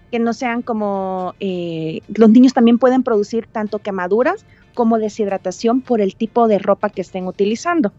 que 0.09 0.19
no 0.19 0.31
sean 0.31 0.61
como, 0.61 1.35
eh, 1.41 1.99
los 2.15 2.29
niños 2.29 2.53
también 2.53 2.79
pueden 2.79 3.03
producir 3.03 3.45
tanto 3.45 3.79
quemaduras 3.79 4.45
como 4.73 4.97
deshidratación 4.97 5.81
por 5.81 5.99
el 5.99 6.15
tipo 6.15 6.47
de 6.47 6.59
ropa 6.59 6.89
que 6.89 7.01
estén 7.01 7.27
utilizando. 7.27 7.91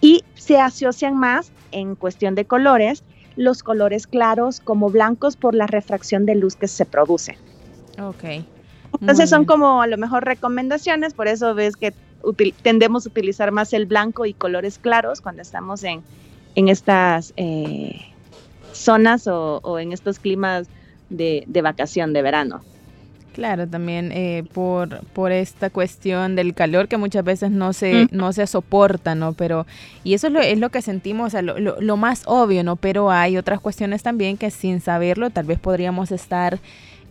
Y 0.00 0.24
se 0.34 0.58
asocian 0.58 1.16
más 1.16 1.52
en 1.70 1.94
cuestión 1.94 2.34
de 2.34 2.46
colores, 2.46 3.04
los 3.36 3.62
colores 3.62 4.08
claros 4.08 4.58
como 4.58 4.90
blancos 4.90 5.36
por 5.36 5.54
la 5.54 5.68
refracción 5.68 6.26
de 6.26 6.34
luz 6.34 6.56
que 6.56 6.66
se 6.66 6.84
produce. 6.84 7.38
Ok. 8.00 8.24
Entonces 9.00 9.30
son 9.30 9.44
como 9.44 9.82
a 9.82 9.86
lo 9.86 9.96
mejor 9.98 10.24
recomendaciones, 10.24 11.14
por 11.14 11.28
eso 11.28 11.54
ves 11.54 11.76
que 11.76 11.92
tendemos 12.62 13.06
a 13.06 13.08
utilizar 13.08 13.52
más 13.52 13.72
el 13.72 13.86
blanco 13.86 14.26
y 14.26 14.34
colores 14.34 14.78
claros 14.78 15.20
cuando 15.20 15.42
estamos 15.42 15.84
en, 15.84 16.02
en 16.54 16.68
estas 16.68 17.32
eh, 17.36 18.00
zonas 18.72 19.26
o, 19.26 19.60
o, 19.62 19.78
en 19.78 19.92
estos 19.92 20.18
climas 20.18 20.68
de, 21.10 21.46
vacación 21.62 22.12
de 22.12 22.22
verano. 22.22 22.60
Claro, 23.32 23.68
también 23.68 24.10
eh, 24.10 24.42
por, 24.52 25.04
por 25.12 25.30
esta 25.30 25.70
cuestión 25.70 26.34
del 26.34 26.54
calor 26.54 26.88
que 26.88 26.96
muchas 26.96 27.22
veces 27.22 27.52
no 27.52 27.72
se, 27.72 28.08
no 28.10 28.32
se 28.32 28.48
soporta, 28.48 29.14
¿no? 29.14 29.32
Pero, 29.32 29.64
y 30.02 30.14
eso 30.14 30.26
es 30.26 30.32
lo, 30.32 30.40
es 30.40 30.58
lo 30.58 30.70
que 30.70 30.82
sentimos, 30.82 31.34
lo, 31.34 31.96
más 31.96 32.24
obvio, 32.26 32.64
¿no? 32.64 32.74
Pero 32.74 33.12
hay 33.12 33.36
otras 33.36 33.60
cuestiones 33.60 34.02
también 34.02 34.38
que 34.38 34.50
sin 34.50 34.80
saberlo 34.80 35.30
tal 35.30 35.46
vez 35.46 35.60
podríamos 35.60 36.10
estar 36.10 36.58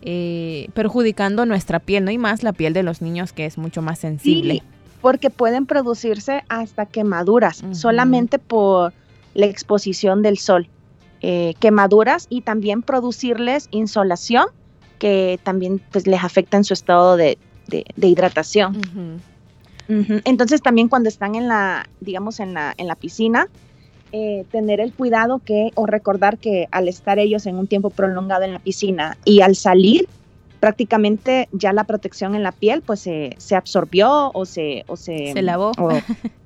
eh, 0.02 0.68
perjudicando 0.74 1.46
nuestra 1.46 1.80
piel, 1.80 2.04
¿no? 2.04 2.10
Y 2.10 2.18
más 2.18 2.42
la 2.42 2.52
piel 2.52 2.72
de 2.72 2.82
los 2.82 3.02
niños 3.02 3.32
que 3.32 3.46
es 3.46 3.58
mucho 3.58 3.82
más 3.82 3.98
sensible. 3.98 4.54
Sí, 4.54 4.62
porque 5.00 5.30
pueden 5.30 5.66
producirse 5.66 6.44
hasta 6.48 6.86
quemaduras 6.86 7.62
solamente 7.72 8.38
por 8.38 8.92
la 9.34 9.46
exposición 9.46 10.22
del 10.22 10.38
sol. 10.38 10.68
Eh, 11.20 11.54
quemaduras 11.58 12.26
y 12.30 12.42
también 12.42 12.82
producirles 12.82 13.66
insolación 13.72 14.46
que 15.00 15.40
también 15.42 15.80
pues 15.90 16.06
les 16.06 16.22
afecta 16.22 16.56
en 16.56 16.64
su 16.64 16.74
estado 16.74 17.16
de, 17.16 17.38
hidratación. 17.96 19.20
Entonces 19.88 20.62
también 20.62 20.88
cuando 20.88 21.08
están 21.08 21.34
en 21.34 21.48
la, 21.48 21.88
digamos, 22.00 22.40
en 22.40 22.54
la, 22.54 22.74
en 22.76 22.86
la 22.86 22.94
piscina, 22.94 23.48
eh, 24.12 24.44
tener 24.50 24.80
el 24.80 24.92
cuidado 24.92 25.40
que, 25.44 25.70
o 25.74 25.86
recordar 25.86 26.38
que 26.38 26.66
al 26.70 26.88
estar 26.88 27.18
ellos 27.18 27.46
en 27.46 27.56
un 27.56 27.66
tiempo 27.66 27.90
prolongado 27.90 28.44
en 28.44 28.52
la 28.52 28.58
piscina 28.58 29.16
y 29.24 29.40
al 29.40 29.54
salir, 29.54 30.08
prácticamente 30.60 31.48
ya 31.52 31.72
la 31.72 31.84
protección 31.84 32.34
en 32.34 32.42
la 32.42 32.52
piel 32.52 32.82
pues 32.82 33.00
se, 33.00 33.34
se 33.38 33.54
absorbió 33.54 34.30
o 34.32 34.44
se, 34.44 34.84
o 34.86 34.96
se, 34.96 35.32
se 35.32 35.42
lavó. 35.42 35.72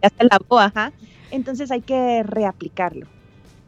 ya 0.02 0.08
se 0.08 0.24
lavó, 0.24 0.58
ajá. 0.58 0.92
Entonces 1.30 1.70
hay 1.70 1.80
que 1.80 2.22
reaplicarlo. 2.22 3.06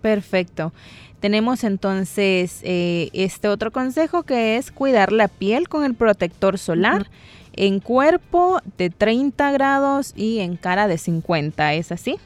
Perfecto. 0.02 0.72
Tenemos 1.20 1.64
entonces 1.64 2.60
eh, 2.64 3.08
este 3.14 3.48
otro 3.48 3.70
consejo 3.70 4.24
que 4.24 4.56
es 4.56 4.70
cuidar 4.70 5.12
la 5.12 5.28
piel 5.28 5.68
con 5.68 5.84
el 5.84 5.94
protector 5.94 6.58
solar 6.58 7.06
en 7.54 7.80
cuerpo 7.80 8.60
de 8.76 8.90
30 8.90 9.50
grados 9.52 10.12
y 10.14 10.40
en 10.40 10.56
cara 10.56 10.86
de 10.86 10.98
50. 10.98 11.74
¿Es 11.74 11.92
así? 11.92 12.16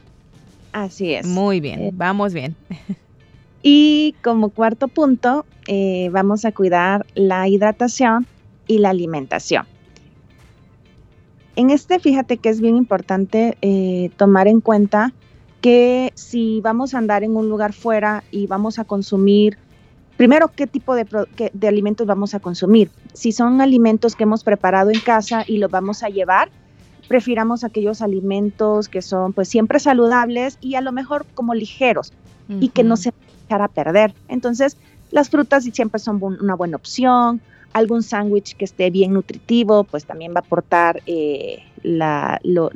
Así 0.71 1.13
es. 1.13 1.25
Muy 1.25 1.59
bien, 1.59 1.81
eh, 1.81 1.91
vamos 1.93 2.33
bien. 2.33 2.55
Y 3.61 4.15
como 4.23 4.51
cuarto 4.51 4.87
punto, 4.87 5.45
eh, 5.67 6.09
vamos 6.13 6.45
a 6.45 6.53
cuidar 6.53 7.05
la 7.13 7.47
hidratación 7.49 8.25
y 8.67 8.77
la 8.77 8.91
alimentación. 8.91 9.65
En 11.57 11.69
este, 11.69 11.99
fíjate 11.99 12.37
que 12.37 12.47
es 12.47 12.61
bien 12.61 12.77
importante 12.77 13.57
tomar 14.15 14.47
en 14.47 14.61
cuenta 14.61 15.13
que 15.61 16.11
si 16.15 16.61
vamos 16.61 16.93
a 16.93 16.99
andar 16.99 17.23
en 17.23 17.35
un 17.35 17.49
lugar 17.49 17.73
fuera 17.73 18.23
y 18.31 18.47
vamos 18.47 18.79
a 18.79 18.85
consumir, 18.85 19.57
primero, 20.15 20.49
qué 20.55 20.67
tipo 20.67 20.95
de, 20.95 21.05
de, 21.53 21.67
alimentos 21.67 22.07
vamos 22.07 22.33
a 22.33 22.39
consumir. 22.39 22.91
Si 23.13 23.31
son 23.31 23.61
alimentos 23.61 24.15
que 24.15 24.23
hemos 24.23 24.43
preparado 24.43 24.89
en 24.89 24.99
casa 24.99 25.43
y 25.45 25.57
los 25.57 25.69
vamos 25.69 26.03
a 26.03 26.09
llevar, 26.09 26.49
prefiramos 27.09 27.65
aquellos 27.65 28.01
alimentos 28.01 28.87
que 28.87 29.01
son 29.01 29.33
pues 29.33 29.49
siempre 29.49 29.79
saludables 29.79 30.57
y 30.61 30.75
a 30.75 30.81
lo 30.81 30.93
mejor 30.93 31.25
como 31.33 31.53
ligeros 31.53 32.13
y 32.47 32.69
que 32.69 32.83
no 32.83 32.95
se 32.97 33.11
echar 33.45 33.61
a 33.61 33.67
perder. 33.67 34.13
Entonces, 34.27 34.77
las 35.11 35.29
frutas 35.29 35.65
siempre 35.65 35.99
son 35.99 36.23
una 36.23 36.55
buena 36.55 36.77
opción. 36.77 37.41
Algún 37.73 38.01
sándwich 38.01 38.55
que 38.55 38.65
esté 38.65 38.89
bien 38.89 39.13
nutritivo, 39.13 39.83
pues 39.83 40.05
también 40.05 40.31
va 40.33 40.37
a 40.37 40.39
aportar 40.39 41.03
eh, 41.05 41.59
los 41.83 42.73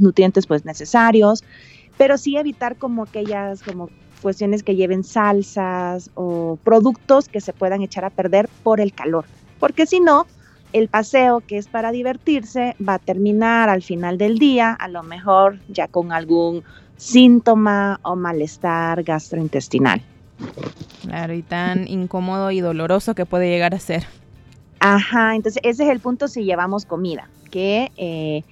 nutrientes 0.00 0.46
pues 0.46 0.64
necesarios 0.64 1.44
pero 1.96 2.18
sí 2.18 2.36
evitar 2.36 2.76
como 2.76 3.04
aquellas 3.04 3.62
como 3.62 3.88
cuestiones 4.20 4.62
que 4.62 4.76
lleven 4.76 5.04
salsas 5.04 6.10
o 6.14 6.58
productos 6.62 7.28
que 7.28 7.40
se 7.40 7.52
puedan 7.52 7.82
echar 7.82 8.04
a 8.04 8.10
perder 8.10 8.48
por 8.62 8.80
el 8.80 8.92
calor, 8.92 9.24
porque 9.58 9.86
si 9.86 10.00
no, 10.00 10.26
el 10.72 10.88
paseo 10.88 11.40
que 11.40 11.58
es 11.58 11.68
para 11.68 11.92
divertirse 11.92 12.76
va 12.86 12.94
a 12.94 12.98
terminar 12.98 13.68
al 13.68 13.82
final 13.82 14.18
del 14.18 14.38
día, 14.38 14.72
a 14.72 14.88
lo 14.88 15.02
mejor 15.02 15.58
ya 15.68 15.88
con 15.88 16.12
algún 16.12 16.62
síntoma 16.96 18.00
o 18.02 18.16
malestar 18.16 19.02
gastrointestinal. 19.02 20.02
Claro, 21.02 21.34
y 21.34 21.42
tan 21.42 21.88
incómodo 21.88 22.50
y 22.50 22.60
doloroso 22.60 23.14
que 23.14 23.26
puede 23.26 23.48
llegar 23.48 23.74
a 23.74 23.78
ser. 23.78 24.04
Ajá, 24.80 25.34
entonces 25.34 25.60
ese 25.64 25.84
es 25.84 25.90
el 25.90 26.00
punto 26.00 26.28
si 26.28 26.44
llevamos 26.44 26.86
comida, 26.86 27.28
que 27.50 27.92
eh, 27.96 28.42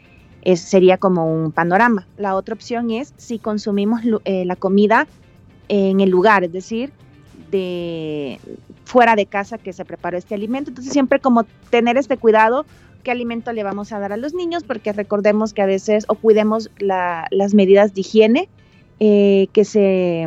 sería 0.57 0.99
como 0.99 1.33
un 1.33 1.53
panorama. 1.53 2.07
La 2.17 2.37
otra 2.37 2.55
opción 2.55 2.91
es 2.91 3.12
si 3.17 3.39
consumimos 3.39 4.03
eh, 4.25 4.45
la 4.45 4.57
comida 4.57 5.07
en 5.69 6.00
el 6.00 6.11
lugar, 6.11 6.45
es 6.45 6.53
decir, 6.53 6.93
de 7.50 8.41
fuera 8.90 9.14
de 9.14 9.26
casa 9.26 9.56
que 9.56 9.73
se 9.73 9.85
preparó 9.85 10.18
este 10.18 10.35
alimento. 10.35 10.70
Entonces 10.70 10.92
siempre 10.92 11.20
como 11.20 11.44
tener 11.70 11.97
este 11.97 12.16
cuidado 12.16 12.66
qué 13.04 13.12
alimento 13.12 13.52
le 13.52 13.62
vamos 13.62 13.92
a 13.92 14.00
dar 14.00 14.12
a 14.12 14.16
los 14.16 14.35
niños, 14.35 14.64
porque 14.64 14.92
recordemos 14.92 15.54
que 15.54 15.62
a 15.62 15.66
veces 15.66 16.04
o 16.09 16.16
cuidemos 16.16 16.70
las 16.80 17.54
medidas 17.54 17.94
de 17.94 18.00
higiene, 18.00 18.49
eh, 18.99 19.47
que 19.52 19.64
se 19.64 20.26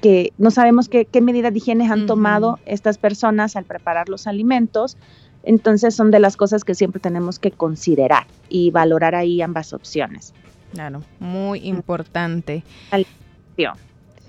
que 0.00 0.32
no 0.38 0.50
sabemos 0.50 0.88
qué, 0.88 1.06
medidas 1.20 1.52
de 1.52 1.58
higiene 1.58 1.90
han 1.90 2.06
tomado 2.06 2.60
estas 2.66 2.98
personas 2.98 3.56
al 3.56 3.64
preparar 3.64 4.08
los 4.08 4.26
alimentos, 4.26 4.96
entonces 5.42 5.94
son 5.94 6.10
de 6.10 6.20
las 6.20 6.36
cosas 6.36 6.62
que 6.62 6.74
siempre 6.74 7.00
tenemos 7.00 7.38
que 7.38 7.50
considerar 7.50 8.26
y 8.48 8.70
valorar 8.70 9.14
ahí 9.14 9.42
ambas 9.42 9.72
opciones. 9.72 10.34
Claro, 10.72 11.02
muy 11.18 11.66
importante. 11.66 12.62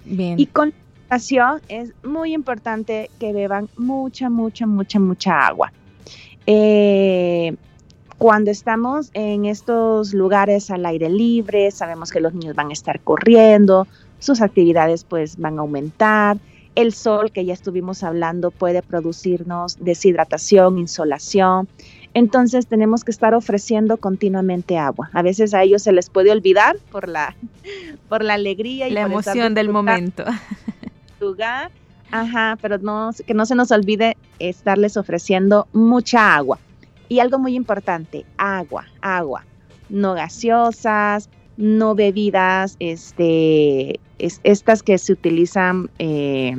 Bien. 0.06 0.40
Y 0.40 0.48
con 0.48 0.74
es 1.68 1.92
muy 2.04 2.34
importante 2.34 3.10
que 3.20 3.34
beban 3.34 3.70
mucha, 3.78 4.30
mucha, 4.30 4.68
mucha, 4.68 5.00
mucha 5.00 5.48
agua. 5.48 5.72
Eh, 6.46 7.56
cuando 8.18 8.52
estamos 8.52 9.12
en 9.14 9.46
estos 9.46 10.14
lugares 10.14 10.70
al 10.72 10.86
aire 10.86 11.10
libre, 11.10 11.72
sabemos 11.72 12.12
que 12.12 12.20
los 12.20 12.34
niños 12.34 12.56
van 12.56 12.70
a 12.70 12.74
estar 12.74 13.00
corriendo, 13.00 13.88
sus 14.20 14.42
actividades 14.42 15.04
pues 15.04 15.38
van 15.38 15.58
a 15.58 15.62
aumentar, 15.62 16.38
el 16.76 16.94
sol, 16.94 17.32
que 17.32 17.46
ya 17.46 17.54
estuvimos 17.54 18.04
hablando, 18.04 18.52
puede 18.52 18.82
producirnos 18.82 19.78
deshidratación, 19.80 20.78
insolación. 20.78 21.68
Entonces 22.14 22.68
tenemos 22.68 23.04
que 23.04 23.12
estar 23.12 23.34
ofreciendo 23.34 23.98
continuamente 23.98 24.78
agua. 24.78 25.10
A 25.14 25.22
veces 25.22 25.54
a 25.54 25.64
ellos 25.64 25.84
se 25.84 25.92
les 25.92 26.10
puede 26.10 26.32
olvidar 26.32 26.78
por 26.92 27.08
la, 27.08 27.36
por 28.10 28.24
la 28.24 28.36
alegría 28.36 28.88
y 28.88 28.92
la 28.92 29.02
emoción 29.02 29.54
del 29.54 29.70
momento. 29.70 30.24
Lugar. 31.20 31.72
Ajá, 32.12 32.58
pero 32.62 32.78
no, 32.80 33.12
que 33.26 33.34
no 33.34 33.46
se 33.46 33.56
nos 33.56 33.72
olvide 33.72 34.18
estarles 34.40 34.98
ofreciendo 34.98 35.68
mucha 35.74 36.36
agua. 36.36 36.60
Y 37.08 37.20
algo 37.20 37.40
muy 37.40 37.56
importante, 37.56 38.26
agua, 38.38 38.86
agua. 39.02 39.46
No 39.90 40.14
gaseosas, 40.14 41.30
no 41.58 41.96
bebidas, 41.96 42.78
este, 42.80 44.00
estas 44.18 44.82
que 44.84 44.98
se 44.98 45.14
utilizan 45.14 45.90
eh, 46.00 46.56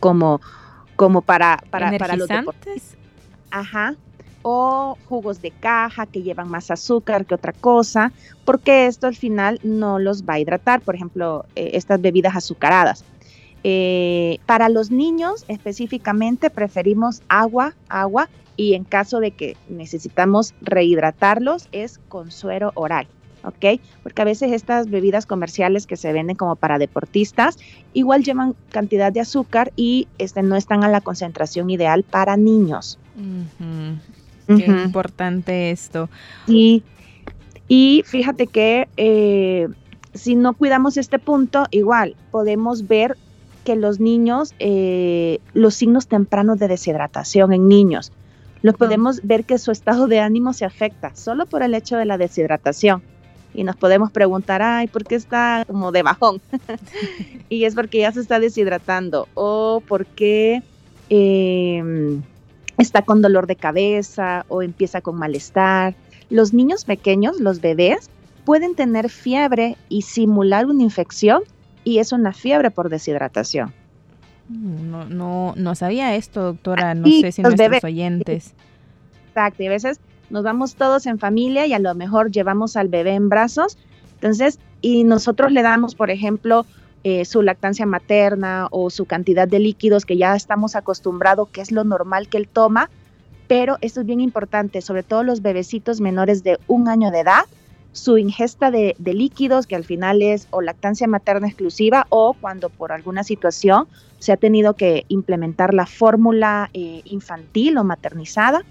como, 0.00 0.40
como 0.96 1.22
para, 1.22 1.62
para, 1.70 1.96
para 1.96 2.16
los 2.16 2.28
deportes. 2.28 2.96
Ajá. 3.50 3.94
O 4.42 4.98
jugos 5.08 5.40
de 5.40 5.52
caja 5.52 6.04
que 6.04 6.22
llevan 6.22 6.50
más 6.50 6.70
azúcar 6.70 7.24
que 7.24 7.34
otra 7.34 7.54
cosa, 7.54 8.12
porque 8.44 8.86
esto 8.86 9.06
al 9.06 9.16
final 9.16 9.58
no 9.62 9.98
los 9.98 10.24
va 10.24 10.34
a 10.34 10.38
hidratar. 10.38 10.82
Por 10.82 10.96
ejemplo, 10.96 11.46
eh, 11.56 11.70
estas 11.72 12.00
bebidas 12.00 12.36
azucaradas. 12.36 13.04
Eh, 13.66 14.40
para 14.44 14.68
los 14.68 14.90
niños 14.90 15.46
específicamente 15.48 16.50
preferimos 16.50 17.22
agua, 17.28 17.74
agua 17.88 18.28
y 18.56 18.74
en 18.74 18.84
caso 18.84 19.20
de 19.20 19.30
que 19.30 19.56
necesitamos 19.68 20.54
rehidratarlos 20.60 21.68
es 21.72 21.98
con 22.08 22.30
suero 22.30 22.72
oral. 22.74 23.06
¿ok? 23.42 23.80
Porque 24.02 24.22
a 24.22 24.24
veces 24.24 24.52
estas 24.52 24.90
bebidas 24.90 25.26
comerciales 25.26 25.86
que 25.86 25.96
se 25.96 26.12
venden 26.12 26.36
como 26.36 26.56
para 26.56 26.78
deportistas 26.78 27.58
igual 27.92 28.22
llevan 28.22 28.54
cantidad 28.70 29.12
de 29.12 29.20
azúcar 29.20 29.72
y 29.76 30.08
este, 30.18 30.42
no 30.42 30.56
están 30.56 30.84
a 30.84 30.88
la 30.88 31.00
concentración 31.00 31.70
ideal 31.70 32.02
para 32.02 32.36
niños. 32.36 32.98
Qué 34.46 34.66
importante 34.66 35.70
esto. 35.70 36.08
Sí, 36.46 36.82
y 37.68 38.02
fíjate 38.06 38.46
que 38.46 38.88
eh, 38.96 39.68
si 40.12 40.36
no 40.36 40.54
cuidamos 40.54 40.96
este 40.96 41.18
punto, 41.18 41.66
igual 41.70 42.16
podemos 42.30 42.86
ver 42.86 43.16
que 43.64 43.76
los 43.76 43.98
niños, 43.98 44.54
eh, 44.58 45.40
los 45.54 45.74
signos 45.74 46.06
tempranos 46.06 46.58
de 46.58 46.68
deshidratación 46.68 47.52
en 47.52 47.68
niños, 47.68 48.12
lo 48.62 48.72
podemos 48.72 49.20
ver 49.22 49.44
que 49.44 49.58
su 49.58 49.72
estado 49.72 50.06
de 50.06 50.20
ánimo 50.20 50.52
se 50.54 50.64
afecta 50.64 51.14
solo 51.14 51.44
por 51.44 51.62
el 51.62 51.74
hecho 51.74 51.96
de 51.98 52.06
la 52.06 52.16
deshidratación. 52.16 53.02
Y 53.52 53.62
nos 53.62 53.76
podemos 53.76 54.10
preguntar, 54.10 54.62
ay, 54.62 54.86
¿por 54.86 55.04
qué 55.04 55.16
está 55.16 55.64
como 55.66 55.92
de 55.92 56.02
bajón? 56.02 56.40
y 57.50 57.64
es 57.64 57.74
porque 57.74 57.98
ya 57.98 58.10
se 58.10 58.20
está 58.20 58.40
deshidratando. 58.40 59.28
O 59.34 59.82
por 59.86 60.06
qué 60.06 60.62
em, 61.10 62.22
está 62.78 63.02
con 63.02 63.20
dolor 63.20 63.46
de 63.46 63.56
cabeza 63.56 64.46
o 64.48 64.62
empieza 64.62 65.02
con 65.02 65.16
malestar. 65.16 65.94
Los 66.30 66.54
niños 66.54 66.86
pequeños, 66.86 67.40
los 67.40 67.60
bebés, 67.60 68.08
pueden 68.46 68.74
tener 68.74 69.10
fiebre 69.10 69.76
y 69.90 70.02
simular 70.02 70.64
una 70.66 70.82
infección 70.82 71.42
y 71.84 71.98
es 71.98 72.12
una 72.12 72.32
fiebre 72.32 72.70
por 72.70 72.88
deshidratación. 72.88 73.72
No, 74.48 75.04
no, 75.06 75.54
no 75.56 75.74
sabía 75.74 76.14
esto, 76.16 76.42
doctora. 76.42 76.94
No 76.94 77.06
sé 77.06 77.32
si 77.32 77.42
nuestros 77.42 77.84
oyentes. 77.84 78.54
Exacto, 79.28 79.62
y 79.62 79.66
a 79.66 79.70
veces 79.70 80.00
nos 80.30 80.44
vamos 80.44 80.74
todos 80.74 81.06
en 81.06 81.18
familia 81.18 81.66
y 81.66 81.72
a 81.72 81.78
lo 81.78 81.94
mejor 81.94 82.30
llevamos 82.30 82.76
al 82.76 82.88
bebé 82.88 83.14
en 83.14 83.28
brazos. 83.28 83.78
Entonces, 84.14 84.58
y 84.80 85.04
nosotros 85.04 85.52
le 85.52 85.62
damos, 85.62 85.94
por 85.94 86.10
ejemplo, 86.10 86.66
eh, 87.04 87.24
su 87.24 87.42
lactancia 87.42 87.84
materna 87.84 88.68
o 88.70 88.88
su 88.90 89.04
cantidad 89.04 89.46
de 89.46 89.58
líquidos 89.58 90.06
que 90.06 90.16
ya 90.16 90.34
estamos 90.34 90.76
acostumbrados, 90.76 91.48
que 91.50 91.60
es 91.60 91.70
lo 91.70 91.84
normal 91.84 92.28
que 92.28 92.38
él 92.38 92.48
toma, 92.48 92.88
pero 93.46 93.76
esto 93.82 94.00
es 94.00 94.06
bien 94.06 94.20
importante, 94.20 94.80
sobre 94.80 95.02
todo 95.02 95.22
los 95.22 95.42
bebecitos 95.42 96.00
menores 96.00 96.42
de 96.42 96.58
un 96.66 96.88
año 96.88 97.10
de 97.10 97.20
edad, 97.20 97.44
su 97.94 98.18
ingesta 98.18 98.72
de, 98.72 98.96
líquidos, 98.98 99.66
que 99.66 99.76
al 99.76 99.84
final 99.84 100.20
es 100.20 100.48
o 100.50 100.60
lactancia 100.60 101.06
materna 101.06 101.46
exclusiva 101.46 102.06
o 102.10 102.34
cuando 102.34 102.68
por 102.68 102.90
alguna 102.90 103.22
situación 103.22 103.86
se 104.18 104.32
ha 104.32 104.36
tenido 104.36 104.74
que 104.74 105.04
implementar 105.08 105.72
la 105.72 105.86
fórmula 105.86 106.70
eh, 106.74 107.02
infantil 107.04 107.78
o 107.78 107.84
maternizada, 107.84 108.64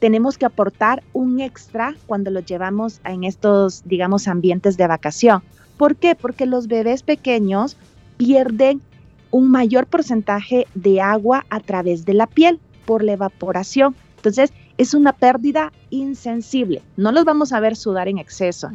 tenemos 0.00 0.38
que 0.38 0.46
aportar 0.46 1.04
un 1.12 1.40
extra 1.40 1.94
cuando 2.06 2.30
los 2.30 2.44
llevamos 2.46 3.00
en 3.04 3.22
estos, 3.22 3.82
digamos, 3.84 4.26
ambientes 4.26 4.76
de 4.76 4.88
vacación. 4.88 5.42
¿Por 5.76 5.94
qué? 5.94 6.16
Porque 6.16 6.44
los 6.44 6.66
bebés 6.66 7.04
pequeños 7.04 7.76
pierden 8.16 8.82
un 9.30 9.50
mayor 9.50 9.86
porcentaje 9.86 10.66
de 10.74 11.00
agua 11.00 11.46
a 11.48 11.60
través 11.60 12.04
de 12.04 12.14
la 12.14 12.26
piel 12.26 12.58
por 12.86 13.04
la 13.04 13.12
evaporación. 13.12 13.94
Entonces, 14.16 14.52
es 14.78 14.94
una 14.94 15.12
pérdida 15.12 15.72
insensible. 15.90 16.82
No 16.96 17.12
los 17.12 17.24
vamos 17.24 17.52
a 17.52 17.60
ver 17.60 17.76
sudar 17.76 18.08
en 18.08 18.18
exceso, 18.18 18.70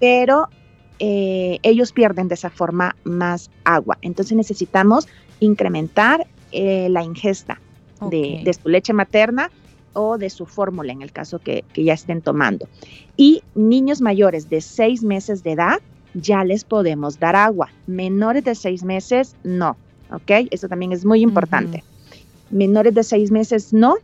pero 0.00 0.48
eh, 0.98 1.58
ellos 1.62 1.92
pierden 1.92 2.28
de 2.28 2.34
esa 2.34 2.50
forma 2.50 2.96
más 3.04 3.50
agua. 3.64 3.98
Entonces 4.02 4.36
necesitamos 4.36 5.06
incrementar 5.38 6.26
eh, 6.52 6.88
la 6.90 7.04
ingesta 7.04 7.60
de, 8.10 8.58
su 8.60 8.68
leche 8.68 8.94
materna 8.94 9.50
o 9.92 10.16
de 10.16 10.30
su 10.30 10.46
fórmula 10.46 10.92
en 10.92 11.02
el 11.02 11.12
caso 11.12 11.38
que, 11.38 11.64
que, 11.72 11.84
ya 11.84 11.92
estén 11.92 12.22
tomando. 12.22 12.66
Y 13.16 13.42
niños 13.54 14.00
mayores 14.00 14.48
de 14.48 14.62
seis 14.62 15.02
meses 15.02 15.42
de 15.42 15.52
edad 15.52 15.80
ya 16.14 16.44
les 16.44 16.64
podemos 16.64 17.18
dar 17.18 17.36
agua. 17.36 17.70
Menores 17.86 18.44
de 18.44 18.54
seis 18.54 18.82
meses 18.82 19.36
no. 19.44 19.76
¿Ok? 20.12 20.48
Eso 20.50 20.68
también 20.68 20.92
es 20.92 21.04
muy 21.04 21.20
importante. 21.20 21.84
Menores 22.50 22.94
de 22.94 23.04
seis 23.04 23.30
meses 23.30 23.72
no 23.72 23.96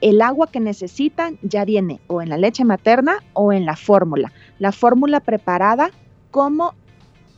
el 0.00 0.20
agua 0.22 0.48
que 0.48 0.60
necesitan 0.60 1.38
ya 1.42 1.64
viene 1.64 2.00
o 2.06 2.22
en 2.22 2.28
la 2.28 2.36
leche 2.36 2.64
materna 2.64 3.16
o 3.32 3.52
en 3.52 3.64
la 3.66 3.76
fórmula. 3.76 4.32
La 4.58 4.72
fórmula 4.72 5.20
preparada 5.20 5.90
como 6.30 6.74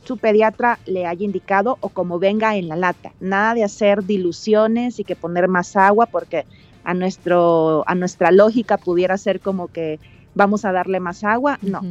su 0.03 0.17
pediatra 0.17 0.79
le 0.85 1.05
haya 1.05 1.25
indicado 1.25 1.77
o 1.81 1.89
como 1.89 2.17
venga 2.17 2.55
en 2.55 2.69
la 2.69 2.75
lata. 2.75 3.11
Nada 3.19 3.53
de 3.53 3.63
hacer 3.63 4.05
diluciones 4.05 4.99
y 4.99 5.03
que 5.03 5.15
poner 5.15 5.47
más 5.47 5.75
agua 5.75 6.05
porque 6.05 6.45
a, 6.83 6.93
nuestro, 6.93 7.83
a 7.87 7.95
nuestra 7.95 8.31
lógica 8.31 8.77
pudiera 8.77 9.17
ser 9.17 9.41
como 9.41 9.67
que 9.67 9.99
vamos 10.33 10.63
a 10.63 10.71
darle 10.71 11.01
más 11.01 11.25
agua. 11.25 11.59
No, 11.61 11.81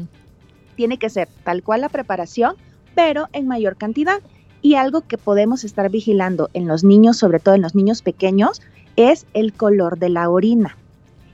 tiene 0.76 0.98
que 0.98 1.10
ser 1.10 1.28
tal 1.44 1.62
cual 1.62 1.82
la 1.82 1.90
preparación, 1.90 2.56
pero 2.94 3.28
en 3.32 3.46
mayor 3.46 3.76
cantidad. 3.76 4.20
Y 4.62 4.74
algo 4.74 5.02
que 5.02 5.18
podemos 5.18 5.64
estar 5.64 5.90
vigilando 5.90 6.48
en 6.54 6.66
los 6.66 6.82
niños, 6.82 7.18
sobre 7.18 7.38
todo 7.38 7.54
en 7.54 7.62
los 7.62 7.74
niños 7.74 8.00
pequeños, 8.00 8.62
es 8.96 9.26
el 9.34 9.52
color 9.52 9.98
de 9.98 10.08
la 10.08 10.28
orina. 10.28 10.76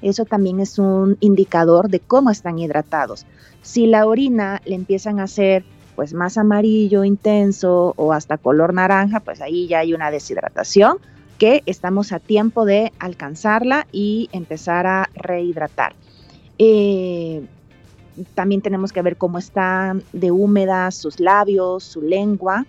Eso 0.02 0.24
también 0.24 0.60
es 0.60 0.78
un 0.78 1.16
indicador 1.20 1.88
de 1.88 2.00
cómo 2.00 2.30
están 2.30 2.58
hidratados. 2.58 3.24
Si 3.62 3.86
la 3.86 4.06
orina 4.06 4.60
le 4.64 4.74
empiezan 4.74 5.20
a 5.20 5.24
hacer 5.24 5.64
pues 5.94 6.14
más 6.14 6.38
amarillo 6.38 7.04
intenso 7.04 7.94
o 7.96 8.12
hasta 8.12 8.38
color 8.38 8.74
naranja, 8.74 9.20
pues 9.20 9.40
ahí 9.40 9.68
ya 9.68 9.80
hay 9.80 9.94
una 9.94 10.10
deshidratación 10.10 10.98
que 11.38 11.62
estamos 11.66 12.12
a 12.12 12.18
tiempo 12.18 12.64
de 12.64 12.92
alcanzarla 12.98 13.86
y 13.92 14.28
empezar 14.32 14.86
a 14.86 15.10
rehidratar. 15.14 15.94
Eh, 16.58 17.44
también 18.34 18.60
tenemos 18.60 18.92
que 18.92 19.02
ver 19.02 19.16
cómo 19.16 19.38
están 19.38 20.02
de 20.12 20.30
húmedas 20.30 20.94
sus 20.94 21.20
labios, 21.20 21.84
su 21.84 22.02
lengua. 22.02 22.66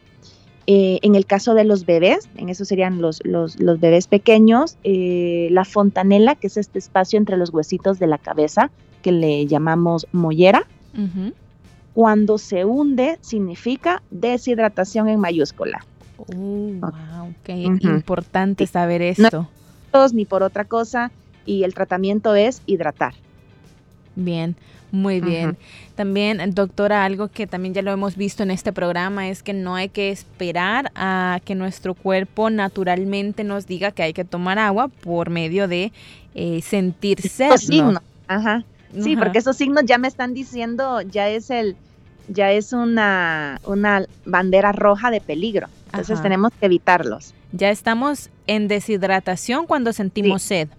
Eh, 0.66 1.00
en 1.02 1.16
el 1.16 1.26
caso 1.26 1.54
de 1.54 1.66
los 1.66 1.86
bebés, 1.86 2.30
en 2.38 2.50
eso 2.50 2.64
serían 2.64 3.02
los, 3.02 3.22
los, 3.26 3.58
bebés 3.58 4.08
pequeños, 4.08 4.78
eh, 4.84 5.50
la 5.52 5.66
fontanela, 5.66 6.36
que 6.36 6.48
es 6.48 6.58
este 6.58 6.80
espacio 6.80 7.20
entre 7.20 7.36
los 7.36 7.54
huesitos 7.54 8.00
de 8.00 8.08
la 8.08 8.18
cabeza, 8.18 8.72
que 9.02 9.12
le 9.12 9.46
llamamos 9.46 10.08
mollera, 10.14 10.66
cuando 11.94 12.38
se 12.38 12.66
hunde 12.66 13.18
significa 13.22 14.02
deshidratación 14.12 15.10
en 15.10 15.20
mayúscula. 15.20 15.86
Wow, 16.28 17.34
qué 17.44 17.54
importante 17.54 18.66
saber 18.68 19.02
esto. 19.02 19.50
No 19.94 20.08
ni 20.14 20.26
por 20.26 20.44
otra 20.44 20.66
cosa, 20.66 21.12
y 21.46 21.64
el 21.64 21.74
tratamiento 21.74 22.36
es 22.36 22.62
hidratar. 22.66 23.14
Bien, 24.16 24.56
muy 24.92 25.22
bien. 25.22 25.58
También, 25.96 26.40
doctora, 26.54 27.04
algo 27.04 27.28
que 27.28 27.48
también 27.48 27.74
ya 27.74 27.82
lo 27.82 27.92
hemos 27.92 28.16
visto 28.16 28.44
en 28.44 28.52
este 28.52 28.72
programa 28.72 29.30
es 29.30 29.42
que 29.42 29.54
no 29.54 29.76
hay 29.76 29.90
que 29.90 30.12
esperar 30.12 30.92
a 30.96 31.40
que 31.46 31.56
nuestro 31.56 31.96
cuerpo 31.96 32.50
naturalmente 32.50 33.44
nos 33.44 33.66
diga 33.66 33.92
que 33.92 34.04
hay 34.04 34.14
que 34.14 34.24
tomar 34.24 34.60
agua 34.60 34.88
por 34.90 35.30
medio 35.30 35.68
de 35.68 35.92
eh, 36.36 36.62
sentir 36.62 37.22
sed. 37.22 37.52
Ajá. 38.28 38.64
Sí, 39.02 39.16
porque 39.16 39.40
esos 39.40 39.58
signos 39.58 39.86
ya 39.86 39.98
me 39.98 40.08
están 40.08 40.36
diciendo, 40.36 41.02
ya 41.02 41.28
es 41.28 41.50
el, 41.50 41.76
ya 42.28 42.52
es 42.52 42.74
una, 42.74 43.60
una 43.66 44.06
bandera 44.26 44.72
roja 44.72 45.10
de 45.10 45.20
peligro. 45.20 45.68
Entonces 45.86 46.22
tenemos 46.22 46.52
que 46.60 46.68
evitarlos. 46.68 47.34
Ya 47.52 47.70
estamos 47.70 48.30
en 48.48 48.68
deshidratación 48.68 49.66
cuando 49.66 49.94
sentimos 49.94 50.42
sed. 50.44 50.70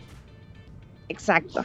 Exacto. 1.09 1.65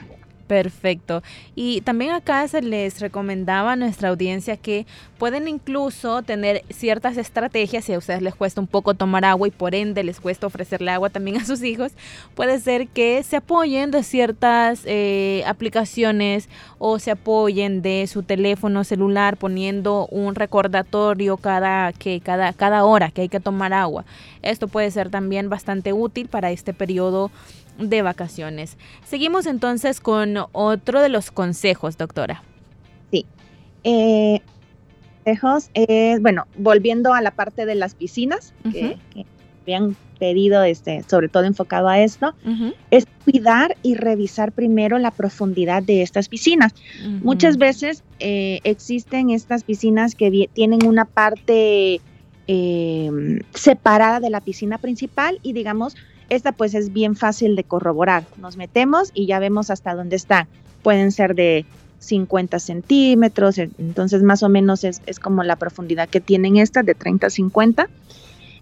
Perfecto. 0.49 1.21
Y 1.53 1.81
también 1.81 2.09
acá 2.09 2.47
se 2.47 2.63
les 2.63 2.99
recomendaba 3.01 3.73
a 3.73 3.75
nuestra 3.75 4.09
audiencia 4.09 4.57
que 4.57 4.88
pueden 5.19 5.47
incluso 5.47 6.23
tener 6.23 6.63
ciertas 6.71 7.17
estrategias, 7.17 7.85
si 7.85 7.93
a 7.93 7.99
ustedes 7.99 8.23
les 8.23 8.33
cuesta 8.33 8.59
un 8.59 8.65
poco 8.65 8.95
tomar 8.95 9.25
agua 9.25 9.47
y 9.47 9.51
por 9.51 9.75
ende 9.75 10.03
les 10.03 10.19
cuesta 10.19 10.47
ofrecerle 10.47 10.89
agua 10.89 11.12
también 11.12 11.38
a 11.38 11.45
sus 11.45 11.62
hijos, 11.62 11.91
puede 12.33 12.59
ser 12.59 12.88
que 12.88 13.21
se 13.21 13.35
apoyen 13.35 13.91
de 13.91 14.01
ciertas 14.01 14.81
eh, 14.85 15.43
aplicaciones 15.45 16.49
o 16.79 16.97
se 16.97 17.12
apoyen 17.12 17.83
de 17.83 18.07
su 18.07 18.23
teléfono 18.23 18.83
celular 18.83 19.38
poniendo 19.38 20.07
un 20.07 20.33
recordatorio 20.33 21.38
cada, 21.38 21.93
que, 21.93 22.21
cada, 22.21 22.53
cada 22.53 22.85
hora 22.85 23.12
que 23.12 23.21
hay 23.21 23.29
que 23.29 23.39
tomar 23.39 23.71
agua. 23.71 24.03
Esto 24.41 24.67
puede 24.67 24.89
ser 24.89 25.12
también 25.12 25.47
bastante 25.47 25.93
útil 25.93 26.27
para 26.27 26.49
este 26.49 26.73
periodo 26.73 27.29
de 27.79 28.01
vacaciones. 28.01 28.77
Seguimos 29.05 29.45
entonces 29.45 29.99
con 30.01 30.35
otro 30.51 31.01
de 31.01 31.09
los 31.09 31.31
consejos, 31.31 31.97
doctora. 31.97 32.43
Sí. 33.11 33.25
Eh, 33.83 34.41
consejos, 35.23 35.69
bueno, 36.21 36.47
volviendo 36.57 37.13
a 37.13 37.21
la 37.21 37.31
parte 37.31 37.65
de 37.65 37.75
las 37.75 37.95
piscinas, 37.95 38.53
que, 38.71 38.97
habían 39.63 39.95
pedido, 40.19 40.63
este, 40.63 41.03
sobre 41.07 41.29
todo 41.29 41.43
enfocado 41.45 41.87
a 41.87 41.99
esto, 41.99 42.33
es 42.91 43.07
cuidar 43.23 43.77
y 43.83 43.95
revisar 43.95 44.51
primero 44.51 44.99
la 44.99 45.11
profundidad 45.11 45.81
de 45.81 46.01
estas 46.01 46.27
piscinas. 46.27 46.73
Muchas 47.23 47.57
veces 47.57 48.03
eh, 48.19 48.59
existen 48.63 49.29
estas 49.29 49.63
piscinas 49.63 50.15
que 50.15 50.49
tienen 50.53 50.85
una 50.85 51.05
parte 51.05 52.01
em, 52.47 53.39
separada 53.53 54.19
de 54.19 54.29
la 54.29 54.41
piscina 54.41 54.77
principal 54.77 55.39
y 55.41 55.53
digamos, 55.53 55.95
esta 56.29 56.51
pues 56.51 56.73
es 56.73 56.93
bien 56.93 57.15
fácil 57.15 57.55
de 57.55 57.63
corroborar. 57.63 58.23
Nos 58.37 58.57
metemos 58.57 59.11
y 59.13 59.25
ya 59.25 59.39
vemos 59.39 59.69
hasta 59.69 59.95
dónde 59.95 60.15
está. 60.15 60.47
Pueden 60.83 61.11
ser 61.11 61.35
de 61.35 61.65
50 61.99 62.59
centímetros, 62.59 63.57
entonces 63.57 64.23
más 64.23 64.41
o 64.43 64.49
menos 64.49 64.83
es, 64.83 65.01
como 65.21 65.43
la 65.43 65.57
profundidad 65.57 66.07
que 66.07 66.21
tienen 66.21 66.57
estas 66.57 66.85
de 66.85 66.95
30 66.95 67.27
a 67.27 67.29
50 67.29 67.89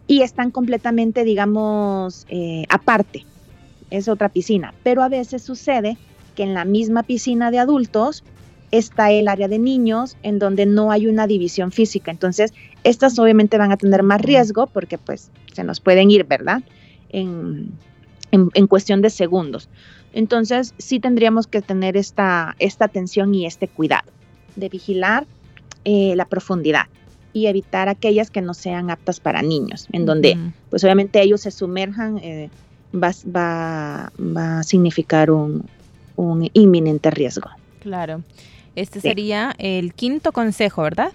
y 0.07 0.21
están 0.21 0.51
completamente, 0.51 1.23
digamos, 1.23 2.25
eh, 2.29 2.65
aparte. 2.69 3.25
Es 3.89 4.07
otra 4.07 4.29
piscina, 4.29 4.73
pero 4.83 5.01
a 5.01 5.09
veces 5.09 5.43
sucede 5.43 5.97
que 6.35 6.43
en 6.43 6.53
la 6.53 6.65
misma 6.65 7.03
piscina 7.03 7.51
de 7.51 7.59
adultos 7.59 8.23
está 8.71 9.11
el 9.11 9.27
área 9.27 9.47
de 9.47 9.59
niños 9.59 10.17
en 10.23 10.39
donde 10.39 10.65
no 10.65 10.91
hay 10.91 11.07
una 11.07 11.25
división 11.25 11.71
física. 11.71 12.11
Entonces, 12.11 12.53
estas 12.83 13.17
obviamente 13.17 13.57
van 13.57 13.71
a 13.71 13.77
tener 13.77 14.03
más 14.03 14.21
riesgo 14.21 14.67
porque 14.67 14.97
pues 14.97 15.31
se 15.53 15.63
nos 15.63 15.79
pueden 15.79 16.11
ir, 16.11 16.25
¿verdad? 16.25 16.63
En, 17.09 17.71
en, 18.31 18.67
cuestión 18.67 19.01
de 19.01 19.09
segundos. 19.09 19.69
Entonces, 20.13 20.73
sí 20.77 20.99
tendríamos 20.99 21.47
que 21.47 21.61
tener 21.61 21.95
esta, 21.95 22.55
esta 22.59 22.85
atención 22.85 23.33
y 23.33 23.45
este 23.45 23.67
cuidado 23.67 24.11
de 24.55 24.69
vigilar 24.69 25.25
eh, 25.85 26.13
la 26.15 26.25
profundidad 26.25 26.87
y 27.33 27.47
evitar 27.47 27.87
aquellas 27.87 28.31
que 28.31 28.41
no 28.41 28.53
sean 28.53 28.89
aptas 28.89 29.19
para 29.19 29.41
niños, 29.41 29.87
en 29.91 30.05
donde 30.05 30.37
pues 30.69 30.83
obviamente 30.83 31.21
ellos 31.21 31.41
se 31.41 31.51
sumerjan, 31.51 32.17
eh, 32.17 32.49
va, 32.93 33.11
va, 33.33 34.11
va, 34.19 34.59
a 34.59 34.63
significar 34.63 35.29
un, 35.29 35.63
un 36.15 36.49
inminente 36.53 37.11
riesgo. 37.11 37.49
Claro. 37.79 38.23
Este 38.75 39.01
sería 39.01 39.55
el 39.59 39.93
quinto 39.93 40.31
consejo, 40.31 40.83
¿verdad? 40.83 41.11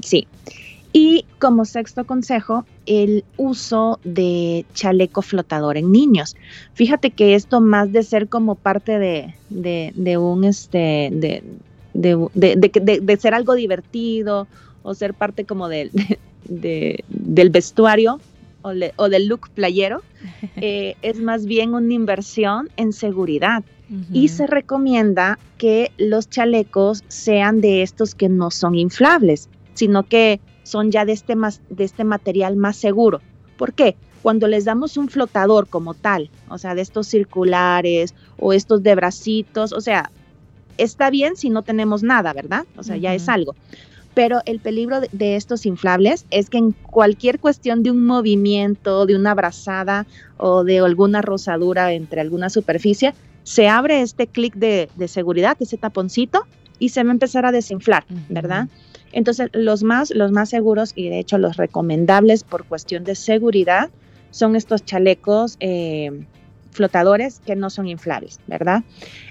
sí. 0.00 0.26
Y 0.96 1.26
como 1.38 1.66
sexto 1.66 2.06
consejo, 2.06 2.64
el 2.86 3.22
uso 3.36 4.00
de 4.02 4.64
chaleco 4.72 5.20
flotador 5.20 5.76
en 5.76 5.92
niños. 5.92 6.36
Fíjate 6.72 7.10
que 7.10 7.34
esto 7.34 7.60
más 7.60 7.92
de 7.92 8.02
ser 8.02 8.30
como 8.30 8.54
parte 8.54 8.98
de, 8.98 9.34
de, 9.50 10.16
un 10.16 10.44
este 10.44 11.10
de, 11.12 11.42
de, 11.92 13.16
ser 13.20 13.34
algo 13.34 13.54
divertido 13.54 14.48
o 14.82 14.94
ser 14.94 15.12
parte 15.12 15.44
como 15.44 15.68
del 15.68 15.90
vestuario 17.50 18.18
o, 18.62 19.08
del 19.10 19.26
look 19.26 19.50
playero, 19.50 20.00
eh, 20.56 20.96
es 21.02 21.20
más 21.20 21.44
bien 21.44 21.74
una 21.74 21.92
inversión 21.92 22.70
en 22.78 22.94
seguridad 22.94 23.62
y 24.10 24.28
se 24.28 24.46
recomienda 24.46 25.38
que 25.58 25.92
los 25.98 26.30
chalecos 26.30 27.04
sean 27.08 27.60
de 27.60 27.82
estos 27.82 28.14
que 28.14 28.30
no 28.30 28.50
son 28.50 28.74
inflables, 28.74 29.50
sino 29.74 30.02
que 30.04 30.40
son 30.66 30.90
ya 30.90 31.04
de 31.04 31.12
este, 31.12 31.36
de 31.70 31.84
este 31.84 32.02
material 32.02 32.56
más 32.56 32.76
seguro. 32.76 33.20
¿Por 33.56 33.72
qué? 33.72 33.96
Cuando 34.22 34.48
les 34.48 34.64
damos 34.64 34.96
un 34.96 35.08
flotador 35.08 35.68
como 35.68 35.94
tal, 35.94 36.28
o 36.48 36.58
sea, 36.58 36.74
de 36.74 36.82
estos 36.82 37.06
circulares 37.06 38.14
o 38.38 38.52
estos 38.52 38.82
de 38.82 38.96
bracitos, 38.96 39.72
o 39.72 39.80
sea, 39.80 40.10
está 40.76 41.08
bien 41.10 41.36
si 41.36 41.50
no 41.50 41.62
tenemos 41.62 42.02
nada, 42.02 42.32
¿verdad? 42.32 42.66
O 42.76 42.82
sea, 42.82 42.96
ya 42.96 43.14
es 43.14 43.28
algo. 43.28 43.54
Pero 44.14 44.40
el 44.46 44.58
peligro 44.58 45.00
de, 45.00 45.36
estos 45.36 45.66
inflables 45.66 46.26
es 46.30 46.50
que 46.50 46.58
en 46.58 46.72
cualquier 46.72 47.38
cuestión 47.38 47.84
de 47.84 47.92
un 47.92 48.04
movimiento, 48.04 49.06
de 49.06 49.14
una 49.14 49.30
abrazada 49.30 50.06
o 50.38 50.64
de 50.64 50.80
alguna 50.80 51.22
rosadura 51.22 51.92
entre 51.92 52.20
alguna 52.20 52.50
superficie, 52.50 53.14
se 53.44 53.68
abre 53.68 54.00
este 54.00 54.26
clic 54.26 54.54
de, 54.54 54.88
seguridad, 55.06 55.56
ese 55.60 55.76
taponcito, 55.76 56.46
y 56.78 56.88
se 56.88 57.04
va 57.04 57.10
a 57.10 57.12
empezar 57.12 57.46
a 57.46 57.52
desinflar, 57.52 58.04
¿verdad? 58.28 58.68
Entonces, 59.16 59.48
los 59.54 59.82
más, 59.82 60.10
los 60.10 60.30
más 60.30 60.50
seguros 60.50 60.92
y 60.94 61.08
de 61.08 61.18
hecho 61.18 61.38
los 61.38 61.56
recomendables 61.56 62.44
por 62.44 62.66
cuestión 62.66 63.02
de 63.02 63.14
seguridad 63.14 63.88
son 64.30 64.56
estos 64.56 64.84
chalecos 64.84 65.56
eh, 65.60 66.26
flotadores 66.72 67.40
que 67.40 67.56
no 67.56 67.70
son 67.70 67.88
inflables, 67.88 68.40
¿verdad? 68.46 68.84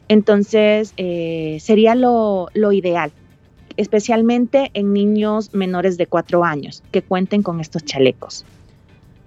Entonces, 0.07 0.95
eh, 0.97 1.59
sería 1.61 1.93
lo, 1.93 2.47
lo, 2.55 2.71
ideal, 2.71 3.11
especialmente 3.77 4.71
en 4.73 4.91
niños 4.91 5.53
menores 5.53 5.99
de 5.99 6.07
cuatro 6.07 6.43
años, 6.43 6.81
que 6.91 7.03
cuenten 7.03 7.43
con 7.43 7.61
estos 7.61 7.85
chalecos. 7.85 8.43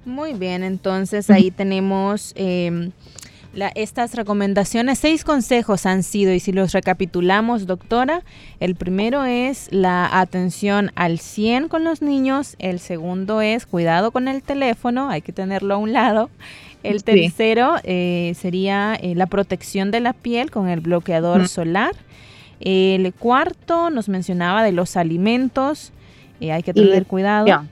Muy 0.07 0.33
bien, 0.33 0.65
entonces 0.65 1.31
ahí 1.31 1.51
tenemos... 1.57 2.35
Em, 3.55 3.71
estas 3.75 4.15
recomendaciones, 4.15 4.99
seis 4.99 5.25
consejos 5.25 5.87
han 5.87 6.03
sido 6.03 6.33
y 6.33 6.41
si 6.41 6.53
los 6.53 6.73
recapitulamos, 6.73 7.67
doctora, 7.67 8.23
el 8.61 8.75
primero 8.75 9.25
es 9.25 9.69
la 9.73 10.21
atención 10.21 10.91
al 10.95 11.19
100 11.19 11.69
con 11.69 11.85
los 11.85 12.03
niños, 12.03 12.57
el 12.59 12.79
segundo 12.79 13.41
es 13.41 13.67
cuidado 13.67 14.11
con 14.11 14.29
el 14.29 14.43
teléfono, 14.43 15.09
hay 15.11 15.23
que 15.23 15.33
tenerlo 15.33 15.75
a 15.75 15.79
un 15.79 15.93
lado. 15.93 16.31
El 16.85 17.03
tercero 17.03 17.75
eh, 17.83 18.35
sería 18.39 18.95
eh, 18.95 19.15
la 19.17 19.27
protección 19.27 19.91
de 19.91 20.01
la 20.01 20.13
piel 20.13 20.51
con 20.51 20.69
el 20.69 20.81
bloqueador 20.81 21.49
solar. 21.49 21.93
El 22.61 23.13
cuarto 23.15 23.91
nos 23.91 24.09
mencionaba 24.09 24.63
de 24.63 24.73
los 24.73 24.97
alimentos, 24.97 25.93
eh, 26.41 26.53
hay 26.53 26.63
que 26.63 26.73
tener 26.73 27.07
cuidado. 27.07 27.67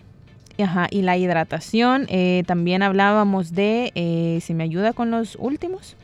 Ajá, 0.63 0.87
y 0.91 1.03
la 1.03 1.17
hidratación, 1.17 2.07
eh, 2.09 2.43
también 2.47 2.83
hablábamos 2.83 3.53
de, 3.53 3.93
eh, 3.95 4.41
si 4.43 4.55
me 4.55 4.65
ayuda 4.65 4.93
con 4.93 5.11
los 5.11 5.37
últimos. 5.39 5.97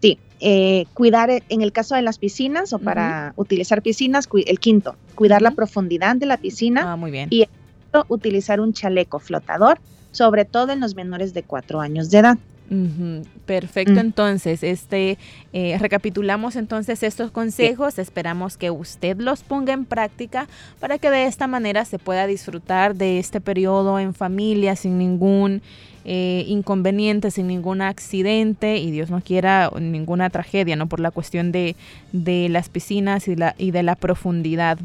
Sí, 0.00 0.18
eh, 0.40 0.86
cuidar 0.94 1.30
en 1.48 1.62
el 1.62 1.72
caso 1.72 1.94
de 1.94 2.02
las 2.02 2.18
piscinas 2.18 2.72
o 2.72 2.78
para 2.78 3.32
utilizar 3.36 3.82
piscinas, 3.82 4.28
el 4.46 4.60
quinto, 4.60 4.96
cuidar 5.14 5.42
la 5.42 5.52
profundidad 5.52 6.16
de 6.16 6.26
la 6.26 6.36
piscina. 6.36 6.92
Ah, 6.92 6.96
muy 6.96 7.10
bien. 7.10 7.28
Y 7.30 7.46
utilizar 8.08 8.60
un 8.60 8.72
chaleco 8.72 9.18
flotador, 9.18 9.78
sobre 10.12 10.44
todo 10.44 10.72
en 10.72 10.80
los 10.80 10.94
menores 10.94 11.34
de 11.34 11.42
cuatro 11.42 11.80
años 11.80 12.10
de 12.10 12.18
edad. 12.18 12.38
Perfecto, 13.46 13.94
mm. 13.94 13.98
entonces, 13.98 14.62
este, 14.62 15.16
eh, 15.54 15.78
recapitulamos 15.78 16.54
entonces 16.56 17.02
estos 17.02 17.30
consejos, 17.30 17.98
esperamos 17.98 18.58
que 18.58 18.70
usted 18.70 19.16
los 19.16 19.42
ponga 19.42 19.72
en 19.72 19.86
práctica 19.86 20.48
para 20.78 20.98
que 20.98 21.10
de 21.10 21.24
esta 21.24 21.46
manera 21.46 21.86
se 21.86 21.98
pueda 21.98 22.26
disfrutar 22.26 22.94
de 22.94 23.18
este 23.18 23.40
periodo 23.40 23.98
en 23.98 24.12
familia 24.12 24.76
sin 24.76 24.98
ningún 24.98 25.62
eh, 26.04 26.44
inconveniente, 26.46 27.30
sin 27.30 27.46
ningún 27.46 27.80
accidente 27.80 28.76
y 28.76 28.90
Dios 28.90 29.10
no 29.10 29.20
quiera 29.22 29.70
ninguna 29.80 30.28
tragedia, 30.28 30.76
¿no? 30.76 30.86
Por 30.86 31.00
la 31.00 31.10
cuestión 31.10 31.52
de, 31.52 31.74
de 32.12 32.48
las 32.50 32.68
piscinas 32.68 33.28
y, 33.28 33.36
la, 33.36 33.54
y 33.56 33.70
de 33.70 33.82
la 33.82 33.96
profundidad. 33.96 34.78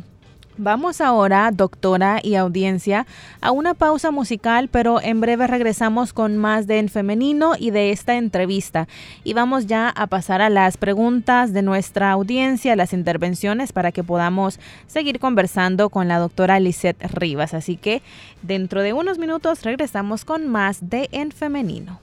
Vamos 0.57 1.01
ahora, 1.01 1.49
doctora 1.51 2.19
y 2.21 2.35
audiencia, 2.35 3.07
a 3.41 3.49
una 3.49 3.73
pausa 3.73 4.11
musical, 4.11 4.69
pero 4.69 5.01
en 5.01 5.19
breve 5.19 5.47
regresamos 5.47 6.13
con 6.13 6.37
más 6.37 6.67
de 6.67 6.77
En 6.77 6.89
Femenino 6.89 7.53
y 7.57 7.71
de 7.71 7.89
esta 7.89 8.15
entrevista. 8.15 8.87
Y 9.23 9.33
vamos 9.33 9.65
ya 9.65 9.89
a 9.89 10.05
pasar 10.05 10.41
a 10.41 10.51
las 10.51 10.77
preguntas 10.77 11.53
de 11.53 11.63
nuestra 11.63 12.11
audiencia, 12.11 12.75
las 12.75 12.93
intervenciones, 12.93 13.71
para 13.71 13.91
que 13.91 14.03
podamos 14.03 14.59
seguir 14.85 15.19
conversando 15.19 15.89
con 15.89 16.07
la 16.07 16.19
doctora 16.19 16.59
Lisette 16.59 17.01
Rivas. 17.11 17.55
Así 17.55 17.75
que 17.75 18.03
dentro 18.43 18.83
de 18.83 18.93
unos 18.93 19.17
minutos 19.17 19.63
regresamos 19.63 20.23
con 20.23 20.47
más 20.47 20.87
de 20.87 21.09
En 21.11 21.31
Femenino. 21.31 21.99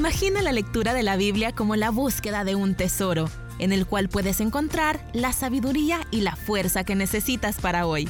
Imagina 0.00 0.40
la 0.40 0.52
lectura 0.52 0.94
de 0.94 1.02
la 1.02 1.16
Biblia 1.16 1.52
como 1.52 1.76
la 1.76 1.90
búsqueda 1.90 2.42
de 2.42 2.54
un 2.54 2.74
tesoro, 2.74 3.28
en 3.58 3.70
el 3.70 3.84
cual 3.84 4.08
puedes 4.08 4.40
encontrar 4.40 4.98
la 5.12 5.34
sabiduría 5.34 6.00
y 6.10 6.22
la 6.22 6.36
fuerza 6.36 6.84
que 6.84 6.94
necesitas 6.94 7.60
para 7.60 7.86
hoy. 7.86 8.08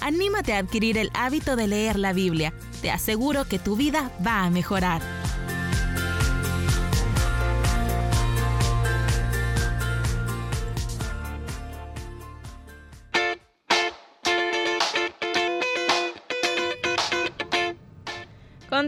Anímate 0.00 0.52
a 0.52 0.58
adquirir 0.58 0.98
el 0.98 1.10
hábito 1.14 1.56
de 1.56 1.66
leer 1.66 1.98
la 1.98 2.12
Biblia. 2.12 2.54
Te 2.80 2.92
aseguro 2.92 3.44
que 3.44 3.58
tu 3.58 3.74
vida 3.74 4.12
va 4.24 4.44
a 4.44 4.50
mejorar. 4.50 5.02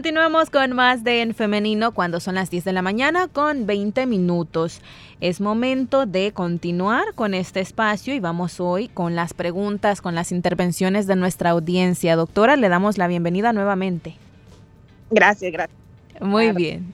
Continuamos 0.05 0.51
con 0.51 0.73
más 0.73 1.03
de 1.03 1.23
En 1.23 1.33
Femenino 1.33 1.91
cuando 1.91 2.19
son 2.19 2.35
las 2.35 2.51
10 2.51 2.63
de 2.65 2.73
la 2.73 2.83
mañana 2.83 3.27
con 3.27 3.65
20 3.65 4.05
minutos. 4.05 4.81
Es 5.19 5.41
momento 5.41 6.05
de 6.05 6.31
continuar 6.31 7.15
con 7.15 7.33
este 7.33 7.59
espacio 7.59 8.13
y 8.13 8.19
vamos 8.19 8.59
hoy 8.59 8.87
con 8.87 9.15
las 9.15 9.33
preguntas, 9.33 10.01
con 10.01 10.13
las 10.13 10.31
intervenciones 10.31 11.07
de 11.07 11.15
nuestra 11.15 11.49
audiencia. 11.49 12.15
Doctora, 12.15 12.55
le 12.55 12.69
damos 12.69 12.99
la 12.99 13.07
bienvenida 13.07 13.51
nuevamente. 13.51 14.15
Gracias, 15.09 15.51
gracias. 15.51 15.79
Muy 16.21 16.51
bien. 16.51 16.93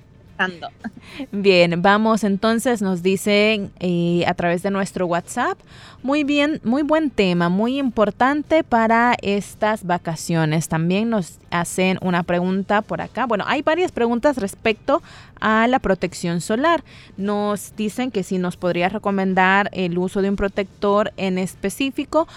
Bien, 1.32 1.82
vamos 1.82 2.24
entonces, 2.24 2.82
nos 2.82 3.04
dicen 3.04 3.72
eh, 3.80 4.24
a 4.26 4.34
través 4.34 4.64
de 4.64 4.72
nuestro 4.72 5.06
WhatsApp. 5.06 5.58
Muy 6.04 6.24
bien, 6.24 6.60
muy 6.64 6.82
buen 6.82 7.12
tema, 7.12 7.50
muy 7.50 7.78
importante 7.78 8.64
para 8.64 9.16
estas 9.22 9.86
vacaciones. 9.86 10.68
También 10.68 11.12
nos 11.12 11.38
hacen 11.52 12.00
una 12.02 12.24
pregunta 12.24 12.82
por 12.82 13.02
acá. 13.02 13.28
Bueno, 13.28 13.44
hay 13.48 13.62
varias 13.62 13.92
preguntas 13.92 14.38
respecto 14.38 15.04
a 15.40 15.68
la 15.68 15.78
protección 15.78 16.42
solar. 16.42 16.84
Nos 17.18 17.76
dicen 17.76 18.10
que 18.10 18.24
si 18.24 18.40
nos 18.40 18.58
podría 18.58 18.90
recomendar 18.90 19.70
el 19.74 19.98
uso 20.00 20.24
de 20.24 20.30
un 20.30 20.38
protector 20.38 21.12
en 21.18 21.38
específico. 21.38 22.28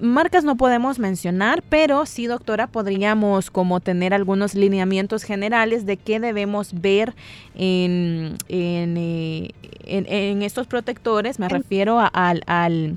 Marcas 0.00 0.44
no 0.44 0.56
podemos 0.56 0.98
mencionar, 0.98 1.62
pero 1.70 2.04
sí, 2.04 2.26
doctora, 2.26 2.66
podríamos 2.66 3.50
como 3.50 3.80
tener 3.80 4.12
algunos 4.12 4.54
lineamientos 4.54 5.22
generales 5.22 5.86
de 5.86 5.96
qué 5.96 6.20
debemos 6.20 6.78
ver 6.78 7.14
en, 7.54 8.36
en, 8.48 8.96
eh, 8.98 10.44
estos 10.44 10.66
protectores. 10.66 11.38
Me 11.38 11.48
refiero 11.48 12.00
al, 12.12 12.42
al 12.46 12.96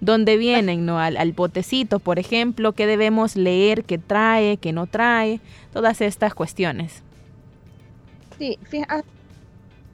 dónde 0.00 0.36
vienen, 0.36 0.86
¿no? 0.86 0.98
Al, 0.98 1.16
al, 1.16 1.32
botecito, 1.32 1.98
por 1.98 2.18
ejemplo, 2.18 2.72
qué 2.72 2.86
debemos 2.86 3.36
leer, 3.36 3.84
qué 3.84 3.98
trae, 3.98 4.56
qué 4.56 4.72
no 4.72 4.86
trae, 4.86 5.40
todas 5.72 6.00
estas 6.00 6.34
cuestiones. 6.34 7.02
Sí, 8.38 8.58
fíjate, 8.62 9.04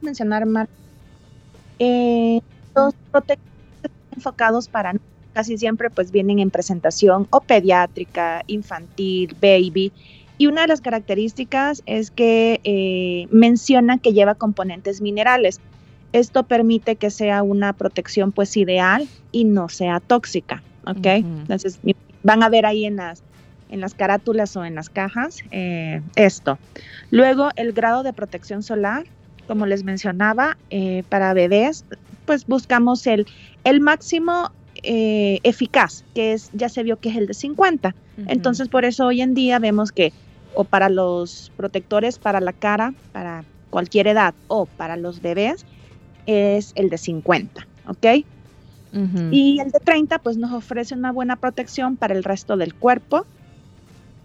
mencionar 0.03 0.47
más. 0.47 0.69
Eh, 1.79 2.41
los 2.77 2.95
protectores 3.11 3.51
enfocados 4.15 4.69
para 4.69 4.95
casi 5.33 5.59
siempre 5.59 5.91
pues 5.91 6.11
vienen 6.13 6.39
en 6.39 6.51
presentación 6.51 7.27
o 7.31 7.41
pediátrica, 7.41 8.43
infantil, 8.47 9.37
baby. 9.41 9.93
Y 10.37 10.47
una 10.47 10.63
de 10.63 10.69
las 10.69 10.81
características 10.81 11.83
es 11.87 12.11
que 12.11 12.61
eh, 12.65 13.29
menciona 13.31 13.99
que 13.99 14.13
lleva 14.13 14.35
componentes 14.35 15.01
minerales. 15.01 15.61
Esto 16.15 16.45
permite 16.45 16.95
que 16.95 17.11
sea 17.11 17.43
una 17.43 17.73
protección 17.73 18.31
pues 18.31 18.57
ideal 18.57 19.09
y 19.33 19.43
no 19.43 19.69
sea 19.69 19.99
tóxica, 19.99 20.63
¿ok? 20.87 21.07
Entonces 21.07 21.81
van 22.23 22.45
a 22.45 22.49
ver 22.49 22.67
ahí 22.67 22.85
en 22.85 22.97
las 22.97 23.25
en 23.69 23.81
las 23.81 23.95
carátulas 23.95 24.57
o 24.57 24.65
en 24.65 24.77
las 24.77 24.89
cajas 24.89 25.39
eh, 25.51 26.01
esto. 26.15 26.57
Luego, 27.11 27.49
el 27.57 27.73
grado 27.73 28.05
de 28.05 28.13
protección 28.13 28.63
solar, 28.63 29.05
como 29.49 29.67
les 29.67 29.83
mencionaba, 29.83 30.57
eh, 30.71 31.03
para 31.09 31.35
bebés, 31.35 31.85
pues 32.27 32.47
buscamos 32.47 33.05
el, 33.09 33.27
el 33.65 33.81
máximo 33.81 34.53
eh, 34.85 35.41
eficaz, 35.43 36.05
que 36.15 36.35
es, 36.35 36.51
ya 36.53 36.69
se 36.69 36.85
vio 36.85 37.01
que 37.01 37.09
es 37.09 37.17
el 37.17 37.27
de 37.27 37.35
50. 37.35 37.93
Entonces, 38.29 38.69
por 38.69 38.85
eso 38.85 39.07
hoy 39.07 39.21
en 39.21 39.35
día 39.35 39.59
vemos 39.59 39.91
que, 39.91 40.13
o 40.55 40.63
para 40.63 40.89
los 40.89 41.51
protectores 41.57 42.21
para 42.21 42.41
la 42.41 42.53
cara, 42.53 42.95
para 43.11 43.43
cualquier 43.71 44.07
edad, 44.07 44.35
o 44.47 44.67
para 44.67 44.97
los 44.97 45.21
bebés, 45.21 45.67
es 46.27 46.73
el 46.77 46.91
de 46.91 46.99
50, 46.99 47.67
¿ok? 47.89 48.07
Y 49.33 49.59
el 49.61 49.73
de 49.73 49.81
30, 49.81 50.21
pues 50.21 50.37
nos 50.37 50.53
ofrece 50.53 50.95
una 50.95 51.11
buena 51.11 51.35
protección 51.35 51.97
para 51.97 52.15
el 52.15 52.23
resto 52.23 52.57
del 52.57 52.75
cuerpo, 52.75 53.27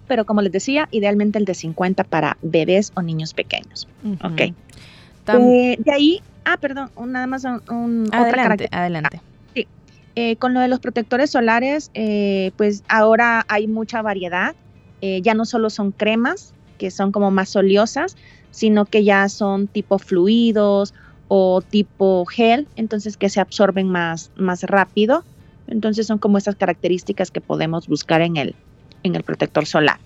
pero 0.07 0.25
como 0.25 0.43
les 0.43 0.51
decía, 0.51 0.87
idealmente 0.91 1.39
el 1.39 1.45
de 1.45 1.55
50 1.55 2.03
para 2.03 2.37
bebés 2.43 2.91
o 2.95 3.01
niños 3.01 3.33
pequeños. 3.33 3.87
Ok. 4.23 4.41
Eh, 4.41 5.77
de 5.79 5.91
ahí, 5.91 6.21
ah, 6.45 6.57
perdón, 6.57 6.91
nada 7.07 7.25
más 7.25 7.45
un, 7.45 8.09
adelante, 8.11 8.67
Adelante. 8.71 9.21
Sí. 9.55 9.67
Eh, 10.15 10.35
con 10.35 10.53
lo 10.53 10.59
de 10.59 10.67
los 10.67 10.79
protectores 10.79 11.31
solares, 11.31 11.89
eh, 11.95 12.51
pues 12.55 12.83
ahora 12.87 13.45
hay 13.47 13.67
mucha 13.67 14.01
variedad. 14.01 14.55
ya 15.01 15.33
no 15.33 15.45
solo 15.45 15.69
son 15.69 15.91
cremas, 15.91 16.53
que 16.77 16.91
son 16.91 17.11
como 17.11 17.31
más 17.31 17.55
oleosas, 17.55 18.17
sino 18.51 18.85
que 18.85 19.03
ya 19.03 19.29
son 19.29 19.67
tipo 19.67 19.97
fluidos 19.97 20.93
o 21.29 21.61
tipo 21.61 22.25
gel, 22.25 22.67
entonces 22.75 23.15
que 23.15 23.29
se 23.29 23.39
absorben 23.39 23.87
más, 23.87 24.31
más 24.35 24.63
rápido. 24.63 25.23
Entonces 25.67 26.07
son 26.07 26.17
como 26.17 26.37
esas 26.37 26.55
características 26.55 27.31
que 27.31 27.39
podemos 27.39 27.87
buscar 27.87 28.21
en 28.21 28.35
el, 28.35 28.55
en 29.03 29.15
el 29.15 29.23
protector 29.23 29.65
solar. 29.65 29.99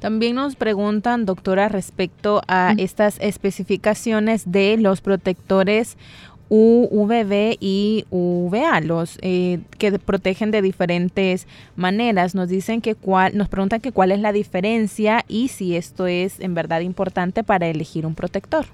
También 0.00 0.34
nos 0.36 0.56
preguntan, 0.56 1.24
doctora, 1.24 1.68
respecto 1.68 2.42
a 2.46 2.74
estas 2.76 3.18
especificaciones 3.20 4.50
de 4.50 4.76
los 4.76 5.00
protectores 5.00 5.96
UVB 6.50 7.56
y 7.60 8.04
UVA, 8.10 8.80
los 8.80 9.18
eh, 9.22 9.60
que 9.78 9.98
protegen 9.98 10.50
de 10.50 10.62
diferentes 10.62 11.46
maneras. 11.76 12.34
Nos 12.34 12.48
dicen 12.48 12.80
que 12.80 12.94
cuál, 12.94 13.36
nos 13.36 13.48
preguntan 13.48 13.80
que 13.80 13.92
cuál 13.92 14.12
es 14.12 14.20
la 14.20 14.32
diferencia 14.32 15.24
y 15.28 15.48
si 15.48 15.76
esto 15.76 16.06
es 16.06 16.40
en 16.40 16.54
verdad 16.54 16.80
importante 16.80 17.44
para 17.44 17.68
elegir 17.68 18.06
un 18.06 18.14
protector. 18.14 18.66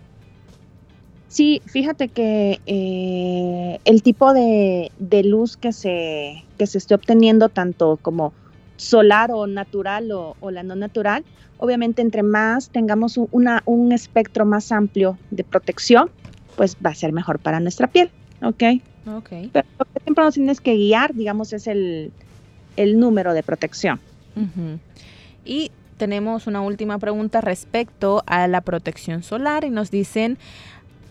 Sí, 1.35 1.61
fíjate 1.67 2.07
que 2.07 2.61
eh, 2.65 3.81
el 3.85 4.05
tipo 4.05 4.33
de, 4.33 4.93
de, 5.01 5.25
luz 5.25 5.57
que 5.57 5.73
se, 5.73 6.45
que 6.59 6.69
se 6.69 6.79
esté 6.79 6.95
obteniendo, 6.95 7.49
tanto 7.49 7.99
como 8.01 8.33
solar 8.77 9.33
o 9.33 9.49
natural 9.49 10.13
o, 10.13 10.37
la 10.53 10.63
no 10.63 10.77
natural, 10.77 11.25
obviamente 11.59 12.03
entre 12.03 12.23
más 12.23 12.69
tengamos 12.69 13.19
una, 13.33 13.65
un 13.65 13.91
espectro 13.91 14.45
más 14.47 14.71
amplio 14.71 15.19
de 15.33 15.43
protección, 15.43 16.09
pues 16.55 16.77
va 16.77 16.91
a 16.91 16.95
ser 16.95 17.13
mejor 17.13 17.41
para 17.41 17.59
nuestra 17.59 17.89
piel, 17.89 18.13
¿ok? 18.41 18.63
Ok. 19.17 19.31
Pero 19.53 19.67
lo 19.81 19.87
que 19.87 20.01
siempre 20.05 20.23
nos 20.23 20.35
tienes 20.35 20.61
que 20.61 20.77
guiar, 20.77 21.15
digamos, 21.15 21.53
es 21.53 21.67
el, 21.67 22.13
número 22.77 23.35
de 23.35 23.43
protección. 23.43 23.99
Y 25.45 25.73
tenemos 25.97 26.47
una 26.47 26.61
última 26.61 26.99
pregunta 26.99 27.41
respecto 27.41 28.23
a 28.27 28.47
la 28.49 28.61
protección 28.61 29.23
solar 29.23 29.65
y 29.65 29.71
nos 29.71 29.91
dicen 29.91 30.39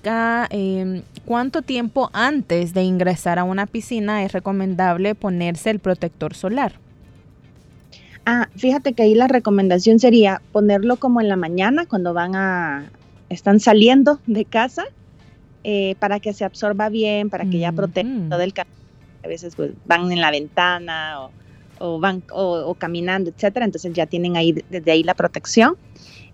eh, 0.05 1.03
cuánto 1.25 1.61
tiempo 1.61 2.09
antes 2.13 2.73
de 2.73 2.83
ingresar 2.83 3.39
a 3.39 3.43
una 3.43 3.65
piscina 3.65 4.23
es 4.23 4.31
recomendable 4.31 5.15
ponerse 5.15 5.69
el 5.69 5.79
protector 5.79 6.33
solar. 6.33 6.73
Ah, 8.25 8.47
fíjate 8.55 8.93
que 8.93 9.03
ahí 9.03 9.15
la 9.15 9.27
recomendación 9.27 9.99
sería 9.99 10.41
ponerlo 10.51 10.95
como 10.97 11.19
en 11.19 11.27
la 11.27 11.35
mañana 11.35 11.85
cuando 11.85 12.13
van 12.13 12.35
a, 12.35 12.89
están 13.29 13.59
saliendo 13.59 14.19
de 14.27 14.45
casa 14.45 14.85
eh, 15.65 15.95
para 15.99 16.19
que 16.19 16.33
se 16.33 16.45
absorba 16.45 16.89
bien, 16.89 17.29
para 17.29 17.45
que 17.45 17.59
ya 17.59 17.71
proteja 17.71 18.09
todo 18.29 18.41
el 18.41 18.53
camino. 18.53 18.75
A 19.23 19.27
veces 19.27 19.55
pues, 19.55 19.71
van 19.85 20.11
en 20.11 20.21
la 20.21 20.31
ventana 20.31 21.29
o, 21.79 21.99
van 21.99 22.23
o, 22.31 22.73
caminando, 22.75 23.29
etcétera. 23.29 23.65
Entonces 23.65 23.93
ya 23.93 24.05
tienen 24.05 24.37
ahí 24.37 24.53
desde 24.69 24.91
ahí 24.91 25.03
la 25.03 25.13
protección. 25.13 25.75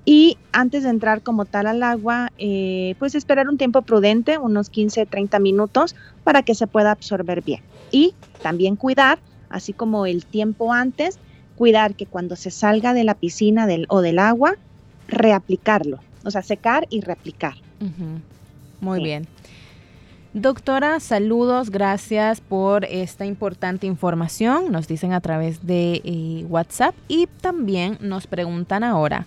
Y 0.10 0.40
antes 0.54 0.82
de 0.82 0.90
entrar 0.90 1.22
como 1.22 1.46
tal 1.46 1.68
al 1.68 1.84
agua, 1.84 2.32
eh, 2.40 2.96
pues 2.98 3.14
esperar 3.14 3.48
un 3.48 3.60
tiempo 3.60 3.84
prudente, 3.84 4.40
unos 4.40 4.72
15, 4.72 5.06
30 5.06 5.38
minutos, 5.38 5.96
para 6.24 6.42
que 6.42 6.56
se 6.56 6.66
pueda 6.66 6.90
absorber 6.90 7.44
bien. 7.44 7.62
Y 7.92 8.16
también 8.42 8.76
cuidar, 8.76 9.20
así 9.52 9.72
como 9.72 10.08
el 10.08 10.26
tiempo 10.26 10.74
antes, 10.74 11.20
cuidar 11.56 11.94
que 11.94 12.08
cuando 12.08 12.36
se 12.36 12.50
salga 12.50 12.96
de 12.96 13.04
la 13.04 13.14
piscina 13.14 13.68
del, 13.68 13.86
o 13.88 14.02
del 14.02 14.18
agua, 14.18 14.56
reaplicarlo, 15.08 16.00
o 16.26 16.32
sea, 16.32 16.42
secar 16.42 16.88
y 16.90 17.02
reaplicar. 17.02 17.54
Muy 18.82 19.04
bien. 19.04 19.28
Doctora, 20.34 21.00
saludos, 21.00 21.72
gracias 21.72 22.40
por 22.40 22.86
esta 22.86 23.26
importante 23.26 23.88
información. 23.88 24.72
Nos 24.72 24.88
dicen 24.88 25.14
a 25.14 25.22
través 25.22 25.66
de 25.66 26.02
eh, 26.04 26.46
WhatsApp 26.48 26.96
y 27.08 27.28
también 27.42 27.98
nos 28.00 28.28
preguntan 28.28 28.84
ahora, 28.84 29.26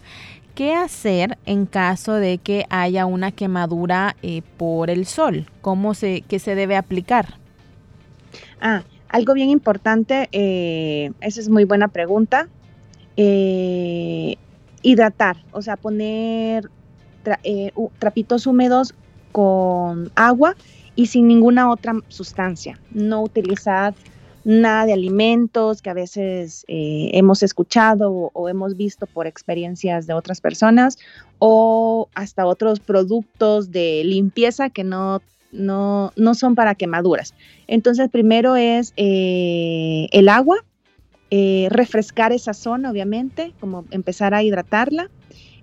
¿qué 0.55 0.75
hacer 0.75 1.39
en 1.47 1.67
caso 1.67 2.15
de 2.15 2.39
que 2.39 2.67
haya 2.71 3.07
una 3.07 3.33
quemadura 3.33 4.17
eh, 4.23 4.43
por 4.57 4.91
el 4.91 5.07
sol? 5.07 5.47
¿Cómo 5.61 5.95
se, 5.95 6.23
qué 6.23 6.39
se 6.39 6.55
debe 6.55 6.77
aplicar? 6.77 7.35
Ah, 8.61 8.83
algo 9.09 9.35
bien 9.35 9.51
importante, 9.51 10.29
eh, 10.33 11.13
esa 11.21 11.41
es 11.41 11.49
muy 11.49 11.65
buena 11.65 11.89
pregunta. 11.89 12.49
Eh, 13.17 14.37
hidratar, 14.83 15.37
o 15.53 15.63
sea, 15.63 15.77
poner 15.77 16.71
trapitos 17.99 18.47
húmedos 18.47 18.95
con 19.31 20.11
agua 20.15 20.57
y 20.97 21.07
sin 21.07 21.29
ninguna 21.29 21.71
otra 21.71 21.95
sustancia. 22.09 22.79
No 22.91 23.23
utilizar 23.23 23.95
nada 24.45 24.87
de 24.87 24.93
alimentos 24.93 25.83
que 25.83 25.91
a 25.91 25.95
veces 25.95 26.65
eh, 26.69 27.11
hemos 27.15 27.43
escuchado 27.43 28.31
o, 28.33 28.49
hemos 28.49 28.77
visto 28.77 29.07
por 29.07 29.27
experiencias 29.27 30.07
de 30.07 30.15
otras 30.15 30.41
personas 30.41 30.99
o 31.39 32.09
hasta 32.15 32.47
otros 32.47 32.81
productos 32.81 33.71
de 33.71 34.03
limpieza 34.05 34.71
que 34.71 34.85
no, 34.85 35.23
no, 35.53 36.13
son 36.35 36.55
para 36.55 36.75
quemaduras. 36.75 37.35
Entonces, 37.67 38.09
primero 38.11 38.57
es 38.57 38.93
eh, 38.97 40.09
el 40.13 40.29
agua, 40.29 40.57
eh, 41.31 41.69
refrescar 41.71 42.33
esa 42.33 42.55
zona, 42.55 42.91
obviamente, 42.91 43.53
como 43.61 43.85
empezar 43.91 44.35
a 44.35 44.43
hidratarla 44.43 45.11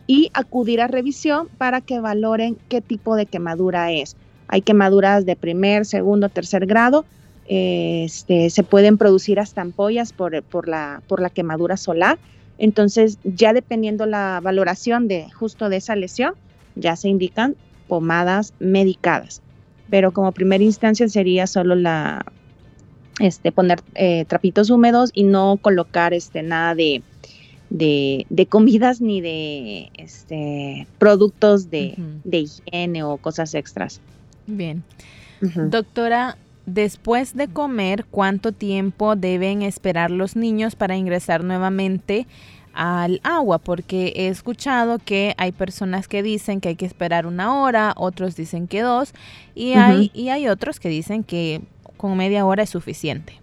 y 0.07 0.31
acudir 0.33 0.81
a 0.81 0.87
revisión 0.87 1.49
para 1.57 1.81
que 1.81 1.99
valoren 1.99 2.57
qué 2.69 2.81
tipo 2.81 3.15
de 3.15 3.25
quemadura 3.25 3.91
es. 3.91 4.15
Hay 4.47 4.61
quemaduras 4.61 5.25
de 5.25 5.35
primer, 5.35 5.85
segundo, 5.85 6.29
tercer 6.29 6.65
grado 6.65 7.05
este, 7.49 8.51
se 8.51 8.63
pueden 8.63 8.97
producir 8.99 9.39
hasta 9.39 9.61
ampollas 9.61 10.13
por, 10.13 10.41
por, 10.43 10.67
la, 10.67 11.01
por 11.07 11.19
la 11.19 11.31
quemadura 11.31 11.77
solar. 11.77 12.19
Entonces, 12.59 13.17
ya 13.23 13.53
dependiendo 13.53 14.05
la 14.05 14.39
valoración 14.41 15.07
de 15.07 15.29
justo 15.31 15.67
de 15.69 15.77
esa 15.77 15.95
lesión, 15.95 16.35
ya 16.75 16.95
se 16.95 17.09
indican 17.09 17.55
pomadas 17.87 18.53
medicadas. 18.59 19.41
Pero 19.89 20.11
como 20.11 20.31
primera 20.31 20.63
instancia 20.63 21.09
sería 21.09 21.47
solo 21.47 21.73
la 21.73 22.23
este, 23.19 23.51
poner 23.51 23.81
eh, 23.95 24.25
trapitos 24.25 24.69
húmedos 24.69 25.09
y 25.13 25.23
no 25.23 25.57
colocar 25.59 26.13
este, 26.13 26.43
nada 26.43 26.75
de, 26.75 27.01
de, 27.69 28.45
comidas 28.47 29.01
ni 29.01 29.21
de 29.21 29.89
este, 29.95 30.87
productos 30.99 31.71
de, 31.71 31.95
higiene 32.31 33.03
o 33.03 33.17
cosas 33.17 33.55
extras. 33.55 34.01
Bien. 34.45 34.83
Doctora, 35.41 36.37
Después 36.73 37.35
de 37.35 37.47
comer, 37.47 38.05
¿cuánto 38.05 38.51
tiempo 38.51 39.15
deben 39.15 39.63
esperar 39.63 40.11
los 40.11 40.35
niños 40.35 40.75
para 40.75 40.95
ingresar 40.95 41.43
nuevamente 41.43 42.27
al 42.73 43.21
agua? 43.23 43.57
Porque 43.57 44.13
he 44.15 44.27
escuchado 44.27 44.99
que 44.99 45.33
hay 45.37 45.51
personas 45.51 46.07
que 46.07 46.21
dicen 46.21 46.61
que 46.61 46.69
hay 46.69 46.75
que 46.75 46.85
esperar 46.85 47.25
una 47.25 47.59
hora, 47.59 47.93
otros 47.97 48.35
dicen 48.35 48.67
que 48.67 48.81
dos, 48.81 49.13
y, 49.55 49.73
hay, 49.73 50.11
y 50.13 50.29
hay 50.29 50.47
otros 50.47 50.79
que 50.79 50.89
dicen 50.89 51.23
que 51.23 51.61
con 51.97 52.15
media 52.15 52.45
hora 52.45 52.61
es 52.61 52.69
suficiente. 52.69 53.33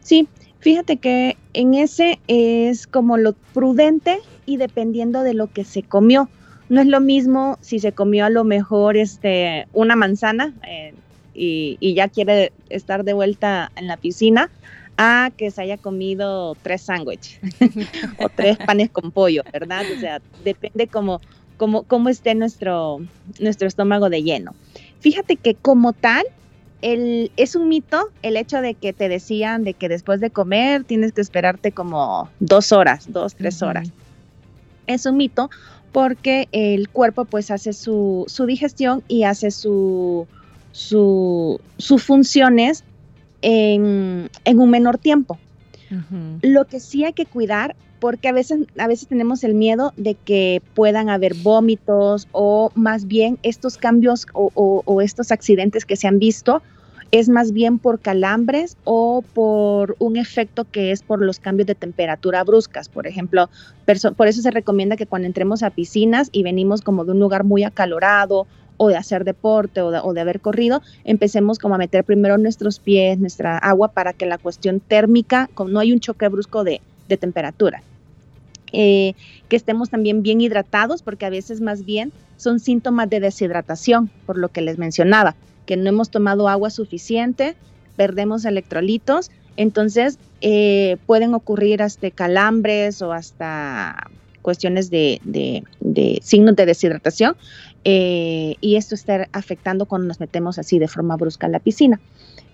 Sí, 0.00 0.28
fíjate 0.60 0.96
que 0.96 1.36
en 1.52 1.74
ese 1.74 2.20
es 2.26 2.86
como 2.86 3.18
lo 3.18 3.34
prudente 3.52 4.20
y 4.46 4.56
dependiendo 4.56 5.22
de 5.22 5.34
lo 5.34 5.52
que 5.52 5.64
se 5.64 5.82
comió. 5.82 6.30
No 6.70 6.80
es 6.80 6.86
lo 6.86 7.00
mismo 7.00 7.58
si 7.60 7.80
se 7.80 7.92
comió 7.92 8.24
a 8.24 8.30
lo 8.30 8.44
mejor 8.44 8.96
este, 8.96 9.68
una 9.74 9.94
manzana, 9.94 10.54
eh, 10.66 10.94
y, 11.38 11.94
ya 11.94 12.08
quiere 12.08 12.52
estar 12.68 13.04
de 13.04 13.12
vuelta 13.12 13.70
en 13.76 13.86
la 13.86 13.96
piscina 13.96 14.50
a 14.96 15.30
que 15.36 15.50
se 15.50 15.62
haya 15.62 15.76
comido 15.76 16.56
tres 16.62 16.82
sándwiches 16.82 17.38
o 18.18 18.28
tres 18.28 18.58
panes 18.58 18.90
con 18.90 19.12
pollo, 19.12 19.42
¿verdad? 19.52 19.84
O 19.96 20.00
sea, 20.00 20.20
depende 20.44 20.88
cómo, 20.88 21.20
cómo, 21.56 21.84
cómo 21.84 22.08
esté 22.08 22.34
nuestro, 22.34 22.98
nuestro 23.38 23.68
estómago 23.68 24.10
de 24.10 24.22
lleno. 24.22 24.54
Fíjate 24.98 25.36
que 25.36 25.54
como 25.54 25.92
tal, 25.92 26.24
el, 26.82 27.30
es 27.36 27.54
un 27.54 27.68
mito 27.68 28.10
el 28.22 28.36
hecho 28.36 28.60
de 28.60 28.74
que 28.74 28.92
te 28.92 29.08
decían 29.08 29.62
de 29.62 29.74
que 29.74 29.88
después 29.88 30.20
de 30.20 30.30
comer 30.30 30.82
tienes 30.84 31.12
que 31.12 31.20
esperarte 31.20 31.70
como 31.70 32.28
dos 32.40 32.72
horas, 32.72 33.06
dos, 33.12 33.36
tres 33.36 33.62
horas. 33.62 33.90
Es 34.88 35.06
un 35.06 35.16
mito 35.16 35.50
porque 35.92 36.48
el 36.52 36.88
cuerpo 36.88 37.24
pues 37.24 37.50
hace 37.50 37.72
su, 37.72 38.24
su 38.26 38.46
digestión 38.46 39.02
y 39.06 39.22
hace 39.22 39.50
su, 39.50 40.26
sus 40.78 42.02
funciones 42.04 42.84
en, 43.42 44.30
un 44.46 44.70
menor 44.70 44.98
tiempo. 44.98 45.38
Lo 46.42 46.66
que 46.66 46.80
sí 46.80 47.04
hay 47.04 47.14
que 47.14 47.26
cuidar, 47.26 47.74
porque 47.98 48.28
a 48.28 48.32
veces, 48.32 48.66
a 48.78 48.86
veces 48.86 49.08
tenemos 49.08 49.42
el 49.42 49.54
miedo 49.54 49.92
de 49.96 50.14
que 50.14 50.62
puedan 50.74 51.08
haber 51.08 51.34
vómitos 51.34 52.28
o 52.30 52.70
más 52.74 53.06
bien 53.06 53.38
estos 53.42 53.76
cambios 53.76 54.26
o, 54.34 55.00
estos 55.02 55.32
accidentes 55.32 55.84
que 55.84 55.96
se 55.96 56.06
han 56.06 56.18
visto 56.18 56.62
es 57.10 57.30
más 57.30 57.52
bien 57.52 57.78
por 57.78 58.00
calambres 58.00 58.76
o 58.84 59.24
por 59.32 59.96
un 59.98 60.18
efecto 60.18 60.66
que 60.70 60.92
es 60.92 61.02
por 61.02 61.22
los 61.22 61.40
cambios 61.40 61.66
de 61.66 61.74
temperatura 61.74 62.44
bruscas. 62.44 62.90
Por 62.90 63.06
ejemplo, 63.06 63.48
por 64.14 64.28
eso 64.28 64.42
se 64.42 64.50
recomienda 64.50 64.94
que 64.96 65.06
cuando 65.06 65.26
entremos 65.26 65.62
a 65.62 65.70
piscinas 65.70 66.28
y 66.32 66.42
venimos 66.42 66.82
como 66.82 67.06
de 67.06 67.12
un 67.12 67.18
lugar 67.18 67.44
muy 67.44 67.64
acalorado 67.64 68.46
o 68.78 68.88
de 68.88 68.96
hacer 68.96 69.24
deporte 69.24 69.82
o 69.82 70.12
de, 70.14 70.20
haber 70.20 70.40
corrido, 70.40 70.80
empecemos 71.04 71.58
como 71.58 71.74
a 71.74 71.78
meter 71.78 72.04
primero 72.04 72.38
nuestros 72.38 72.78
pies, 72.78 73.18
nuestra 73.18 73.58
agua 73.58 73.88
para 73.88 74.14
que 74.14 74.24
la 74.24 74.38
cuestión 74.38 74.80
térmica, 74.80 75.50
como 75.54 75.70
no 75.70 75.80
hay 75.80 75.92
un 75.92 76.00
choque 76.00 76.28
brusco 76.28 76.64
de, 76.64 76.80
temperatura. 77.20 77.82
Eh, 78.72 79.14
que 79.48 79.56
estemos 79.56 79.88
también 79.88 80.22
bien 80.22 80.40
hidratados, 80.42 81.02
porque 81.02 81.24
a 81.24 81.30
veces 81.30 81.62
más 81.62 81.86
bien 81.86 82.12
son 82.36 82.60
síntomas 82.60 83.08
de 83.08 83.20
deshidratación, 83.20 84.10
por 84.26 84.38
lo 84.38 84.48
que 84.48 84.60
les 84.60 84.78
mencionaba, 84.78 85.34
que 85.66 85.76
no 85.76 85.88
hemos 85.88 86.10
tomado 86.10 86.48
agua 86.48 86.70
suficiente, 86.70 87.56
perdemos 87.96 88.44
electrolitos, 88.44 89.30
entonces 89.56 90.18
eh, 90.40 90.98
pueden 91.06 91.34
ocurrir 91.34 91.82
hasta 91.82 92.10
calambres 92.10 93.02
o 93.02 93.12
hasta 93.12 94.08
cuestiones 94.48 94.88
de, 94.88 95.20
de 95.24 96.18
signos 96.22 96.56
de 96.56 96.64
deshidratación, 96.64 97.36
eh, 97.84 98.56
y 98.60 98.76
esto 98.76 98.94
está 98.94 99.28
afectando 99.32 99.86
cuando 99.86 100.08
nos 100.08 100.20
metemos 100.20 100.58
así 100.58 100.78
de 100.78 100.88
forma 100.88 101.16
brusca 101.16 101.46
en 101.46 101.52
la 101.52 101.60
piscina. 101.60 102.00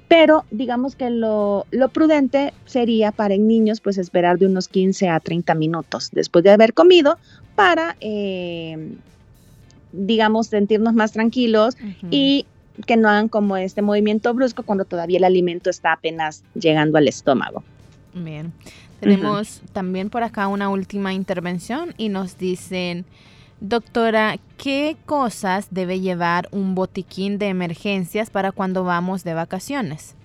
Pero 0.09 0.45
digamos 0.51 0.97
que 0.97 1.09
lo, 1.09 1.67
prudente 1.93 2.53
sería 2.67 3.11
para 3.11 3.37
niños 3.37 3.81
pues 3.81 3.97
esperar 3.97 4.39
de 4.39 4.47
unos 4.47 4.69
15 4.69 5.09
a 5.09 5.19
30 5.19 5.55
minutos 5.55 6.11
después 6.13 6.45
de 6.45 6.51
haber 6.51 6.75
comido 6.75 7.19
para, 7.55 7.97
eh, 8.01 8.93
digamos, 9.93 10.49
sentirnos 10.49 10.95
más 10.95 11.13
tranquilos 11.13 11.77
y 12.11 12.47
que 12.87 12.97
no 12.97 13.09
hagan 13.09 13.29
como 13.29 13.57
este 13.57 13.83
movimiento 13.83 14.35
brusco 14.35 14.63
cuando 14.63 14.85
todavía 14.85 15.19
el 15.19 15.25
alimento 15.25 15.71
está 15.71 15.93
apenas 15.93 16.45
llegando 16.55 16.99
al 16.99 17.09
estómago. 17.09 17.63
Bien, 18.15 18.53
tenemos 19.05 19.63
también 19.73 20.11
por 20.11 20.23
acá 20.23 20.49
una 20.49 20.69
última 20.69 21.13
intervención 21.13 21.95
y 21.97 22.09
nos 22.09 22.39
dicen... 22.39 23.05
Doctora, 23.61 24.37
¿qué 24.59 24.97
cosas 25.07 25.69
debe 25.71 26.01
llevar 26.01 26.49
un 26.51 26.75
botiquín 26.75 27.39
de 27.39 27.49
emergencias 27.49 28.29
para 28.29 28.53
cuando 28.53 28.85
vamos 28.85 29.25
de 29.25 29.33
vacaciones? 29.33 30.17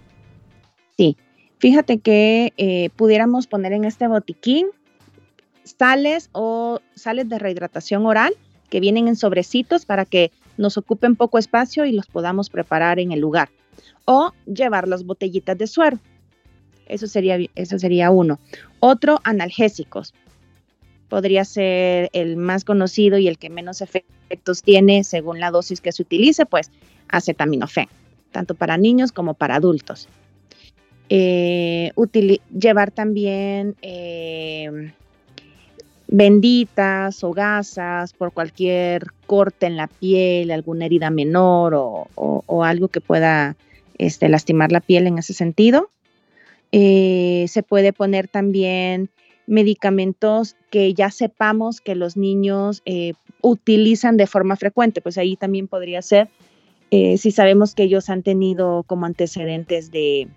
Sí, 0.97 1.15
fíjate 1.59 1.99
que 1.99 2.51
eh, 2.57 2.89
pudiéramos 2.97 3.47
poner 3.47 3.71
en 3.71 3.85
este 3.85 4.07
botiquín 4.07 4.67
sales 5.63 6.29
o 6.33 6.81
sales 6.95 7.29
de 7.29 7.39
rehidratación 7.39 8.05
oral 8.05 8.33
que 8.69 8.79
vienen 8.79 9.07
en 9.07 9.15
sobrecitos 9.15 9.85
para 9.85 10.03
que 10.03 10.31
nos 10.57 10.77
ocupen 10.77 11.15
poco 11.15 11.37
espacio 11.37 11.85
y 11.85 11.93
los 11.93 12.07
podamos 12.07 12.49
preparar 12.49 12.99
en 12.99 13.11
el 13.11 13.21
lugar. 13.21 13.49
O 14.03 14.33
llevar 14.45 14.87
las 14.87 15.05
botellitas 15.05 15.57
de 15.57 15.67
suero. 15.67 15.99
Eso 16.89 17.07
sería, 17.07 17.37
eso 17.55 17.79
sería 17.79 18.11
uno. 18.11 18.39
Otro, 18.79 19.21
analgésicos 19.23 20.13
podría 21.09 21.43
ser 21.43 22.09
el 22.13 22.37
más 22.37 22.63
conocido 22.63 23.17
y 23.17 23.27
el 23.27 23.37
que 23.37 23.49
menos 23.49 23.81
efectos 23.81 24.61
tiene 24.61 25.03
según 25.03 25.39
la 25.39 25.51
dosis 25.51 25.81
que 25.81 25.91
se 25.91 26.03
utilice, 26.03 26.45
pues 26.45 26.71
acetaminofén, 27.09 27.87
tanto 28.31 28.53
para 28.53 28.77
niños 28.77 29.11
como 29.11 29.33
para 29.33 29.55
adultos. 29.55 30.07
Eh, 31.09 31.91
llevar 32.53 32.91
también 32.91 33.75
eh, 33.81 34.93
benditas 36.07 37.23
o 37.23 37.33
gasas 37.33 38.13
por 38.13 38.31
cualquier 38.31 39.07
corte 39.25 39.65
en 39.65 39.75
la 39.75 39.87
piel, 39.87 40.51
alguna 40.51 40.85
herida 40.85 41.09
menor 41.09 41.73
o, 41.75 42.63
algo 42.63 42.89
que 42.89 43.01
pueda 43.01 43.55
este, 43.97 44.29
lastimar 44.29 44.71
la 44.71 44.81
piel 44.81 45.07
en 45.07 45.17
ese 45.17 45.33
sentido. 45.33 45.89
Eh, 46.71 47.45
se 47.47 47.63
puede 47.63 47.93
poner 47.93 48.27
también 48.27 49.09
medicamentos 49.47 50.55
que 50.69 50.93
ya 50.93 51.09
sepamos 51.09 51.81
que 51.81 51.95
los 51.95 52.15
niños 52.15 52.83
eh, 52.85 53.13
utilizan 53.41 54.17
de 54.17 54.27
forma 54.27 54.55
frecuente, 54.55 55.01
pues 55.01 55.17
ahí 55.17 55.35
también 55.35 55.67
podría 55.67 56.03
ser 56.03 56.29
eh, 56.91 57.17
si 57.17 57.31
sabemos 57.31 57.73
que 57.73 57.83
ellos 57.83 58.09
han 58.09 58.23
tenido 58.23 58.83
como 58.83 59.05
antecedentes 59.05 59.91
de, 59.91 60.27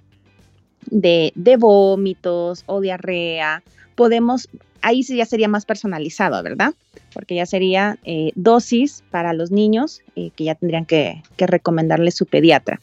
de, 0.91 1.57
vómitos 1.59 2.65
o 2.67 2.81
diarrea, 2.81 3.63
podemos, 3.95 4.49
ahí 4.83 5.03
sí 5.03 5.17
ya 5.17 5.25
sería 5.25 5.49
más 5.49 5.65
personalizado, 5.65 6.43
¿verdad? 6.43 6.75
Porque 7.15 7.35
ya 7.35 7.47
sería 7.47 7.99
dosis 8.35 9.03
para 9.11 9.33
los 9.33 9.51
niños 9.51 10.01
que 10.15 10.45
ya 10.45 10.55
tendrían 10.55 10.85
que, 10.85 11.23
que 11.37 11.47
recomendarle 11.47 12.11
su 12.11 12.27
pediatra. 12.27 12.81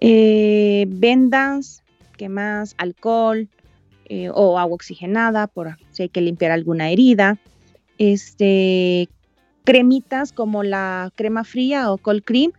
vendas, 0.00 1.82
¿qué 2.16 2.28
más? 2.28 2.74
Alcohol, 2.78 3.48
eh, 4.08 4.30
o 4.32 4.58
agua 4.58 4.74
oxigenada 4.74 5.46
por 5.48 5.76
si 5.90 6.04
hay 6.04 6.08
que 6.08 6.20
limpiar 6.20 6.52
alguna 6.52 6.90
herida. 6.90 7.38
Este, 7.98 9.08
cremitas 9.64 10.32
como 10.32 10.62
la 10.62 11.12
crema 11.16 11.42
fría 11.42 11.90
o 11.90 11.98
cold 11.98 12.22
cream, 12.24 12.52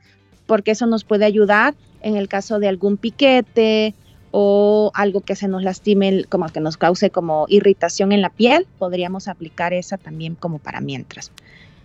porque 0.45 0.72
eso 0.72 0.88
nos 0.88 1.03
puede 1.03 1.26
ayudar 1.26 1.74
en 2.01 2.18
el 2.18 2.28
caso 2.28 2.60
de 2.60 2.68
algún 2.68 2.97
piquete 2.97 3.93
o 4.32 4.91
algo 4.93 5.22
que 5.22 5.36
se 5.36 5.47
nos 5.47 5.64
lastime, 5.64 6.26
como 6.26 6.47
que 6.49 6.60
nos 6.60 6.76
cause 6.76 7.10
como 7.10 7.45
irritación 7.47 8.12
en 8.12 8.22
la 8.22 8.30
piel, 8.30 8.68
podríamos 8.78 9.28
aplicar 9.28 9.74
esa 9.74 9.97
también 9.97 10.36
como 10.36 10.60
para 10.60 10.82
mientras. 10.82 11.32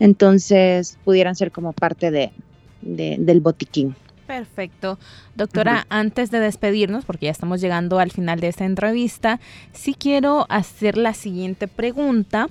Entonces, 0.01 0.99
pudieran 1.05 1.37
ser 1.37 1.53
como 1.53 1.73
parte 1.73 2.11
de, 2.11 2.33
del 2.81 3.41
botiquín. 3.41 3.95
Perfecto. 4.27 4.99
Doctora, 5.35 5.87
antes 5.89 6.31
de 6.31 6.41
despedirnos, 6.41 7.05
porque 7.05 7.27
ya 7.27 7.33
estamos 7.33 7.61
llegando 7.61 7.99
al 7.99 8.11
final 8.11 8.41
de 8.41 8.49
esta 8.49 8.65
entrevista, 8.65 9.41
sí 9.73 9.95
quiero 9.95 10.47
hacer 10.49 10.97
la 10.97 11.15
siguiente 11.15 11.69
pregunta. 11.69 12.49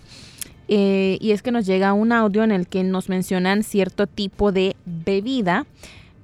Eh, 0.68 1.18
y 1.20 1.32
es 1.32 1.42
que 1.42 1.52
nos 1.52 1.66
llega 1.66 1.94
un 1.94 2.12
audio 2.12 2.44
en 2.44 2.52
el 2.52 2.68
que 2.68 2.84
nos 2.84 3.10
mencionan 3.10 3.64
cierto 3.64 4.08
tipo 4.08 4.52
de 4.52 4.76
bebida 4.86 5.66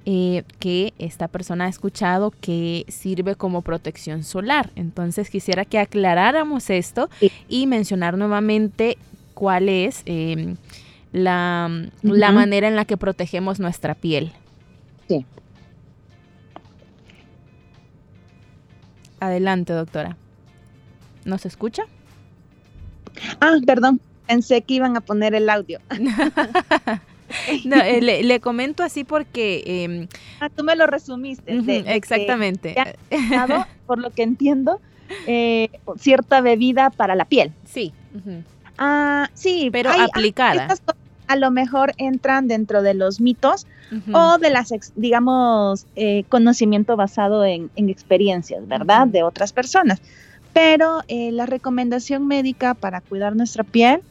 eh, 0.06 0.42
que 0.58 0.94
esta 0.98 1.28
persona 1.28 1.66
ha 1.66 1.68
escuchado 1.68 2.32
que 2.40 2.86
sirve 2.88 3.34
como 3.34 3.62
protección 3.62 4.24
solar. 4.24 4.70
Entonces 4.74 5.28
quisiera 5.28 5.64
que 5.66 5.78
aclaráramos 5.78 6.70
esto 6.70 7.10
y 7.48 7.66
mencionar 7.66 8.16
nuevamente 8.16 8.96
cuál 9.34 9.68
es 9.68 10.02
la, 11.12 11.70
la 12.02 12.32
manera 12.32 12.68
en 12.68 12.76
la 12.76 12.86
que 12.86 12.96
protegemos 12.96 13.60
nuestra 13.60 13.94
piel. 13.94 14.32
Sí. 15.08 15.24
Adelante, 19.20 19.72
doctora. 19.72 20.16
¿Nos 21.24 21.44
escucha? 21.44 21.82
Ah, 23.40 23.56
perdón, 23.66 24.00
pensé 24.26 24.62
que 24.62 24.74
iban 24.74 24.96
a 24.96 25.00
poner 25.00 25.34
el 25.34 25.50
audio. 25.50 25.80
no, 27.64 27.76
eh, 27.76 28.22
le, 28.22 28.40
comento 28.40 28.82
así 28.82 29.04
porque... 29.04 29.62
Em, 29.66 30.08
ah, 30.40 30.48
tú 30.48 30.62
me 30.62 30.76
lo 30.76 30.86
resumiste. 30.86 31.52
exactamente. 31.94 32.76
por 33.86 33.98
lo 33.98 34.10
que 34.10 34.22
entiendo, 34.22 34.80
eh, 35.26 35.70
cierta 35.98 36.40
bebida 36.40 36.90
para 36.90 37.14
la 37.14 37.24
piel. 37.24 37.52
Sí. 37.64 37.92
Ah, 38.76 39.28
sí. 39.34 39.70
Pero 39.72 39.90
aplicada. 39.90 40.68
a 41.26 41.36
lo 41.36 41.50
mejor 41.50 41.92
entran 41.98 42.46
dentro 42.46 42.82
de 42.82 42.94
los 42.94 43.20
mitos 43.20 43.66
o 44.12 44.38
de 44.38 44.50
las, 44.50 44.72
digamos, 44.96 45.86
eh, 45.96 46.24
conocimiento 46.28 46.96
basado 46.96 47.44
en, 47.44 47.70
experiencias, 47.76 48.66
¿verdad? 48.68 49.06
De 49.06 49.22
otras 49.22 49.52
personas. 49.52 50.00
Pero 50.52 51.02
la 51.08 51.46
recomendación 51.46 52.26
médica 52.26 52.74
para 52.74 53.00
cuidar 53.00 53.36
nuestra 53.36 53.64
piel 53.64 54.02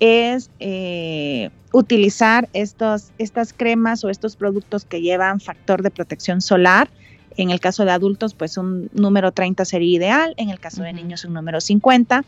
es 0.00 0.50
eh, 0.60 1.50
utilizar 1.72 2.48
estos, 2.52 3.10
estas 3.18 3.52
cremas 3.52 4.04
o 4.04 4.10
estos 4.10 4.36
productos 4.36 4.84
que 4.84 5.00
llevan 5.00 5.40
factor 5.40 5.82
de 5.82 5.90
protección 5.90 6.40
solar. 6.40 6.88
En 7.36 7.50
el 7.50 7.60
caso 7.60 7.84
de 7.84 7.92
adultos, 7.92 8.34
pues 8.34 8.56
un 8.56 8.90
número 8.92 9.32
30 9.32 9.64
sería 9.64 9.96
ideal. 9.96 10.34
En 10.36 10.50
el 10.50 10.58
caso 10.58 10.82
de 10.82 10.92
niños, 10.92 11.24
un 11.24 11.34
número 11.34 11.60
50. 11.60 12.24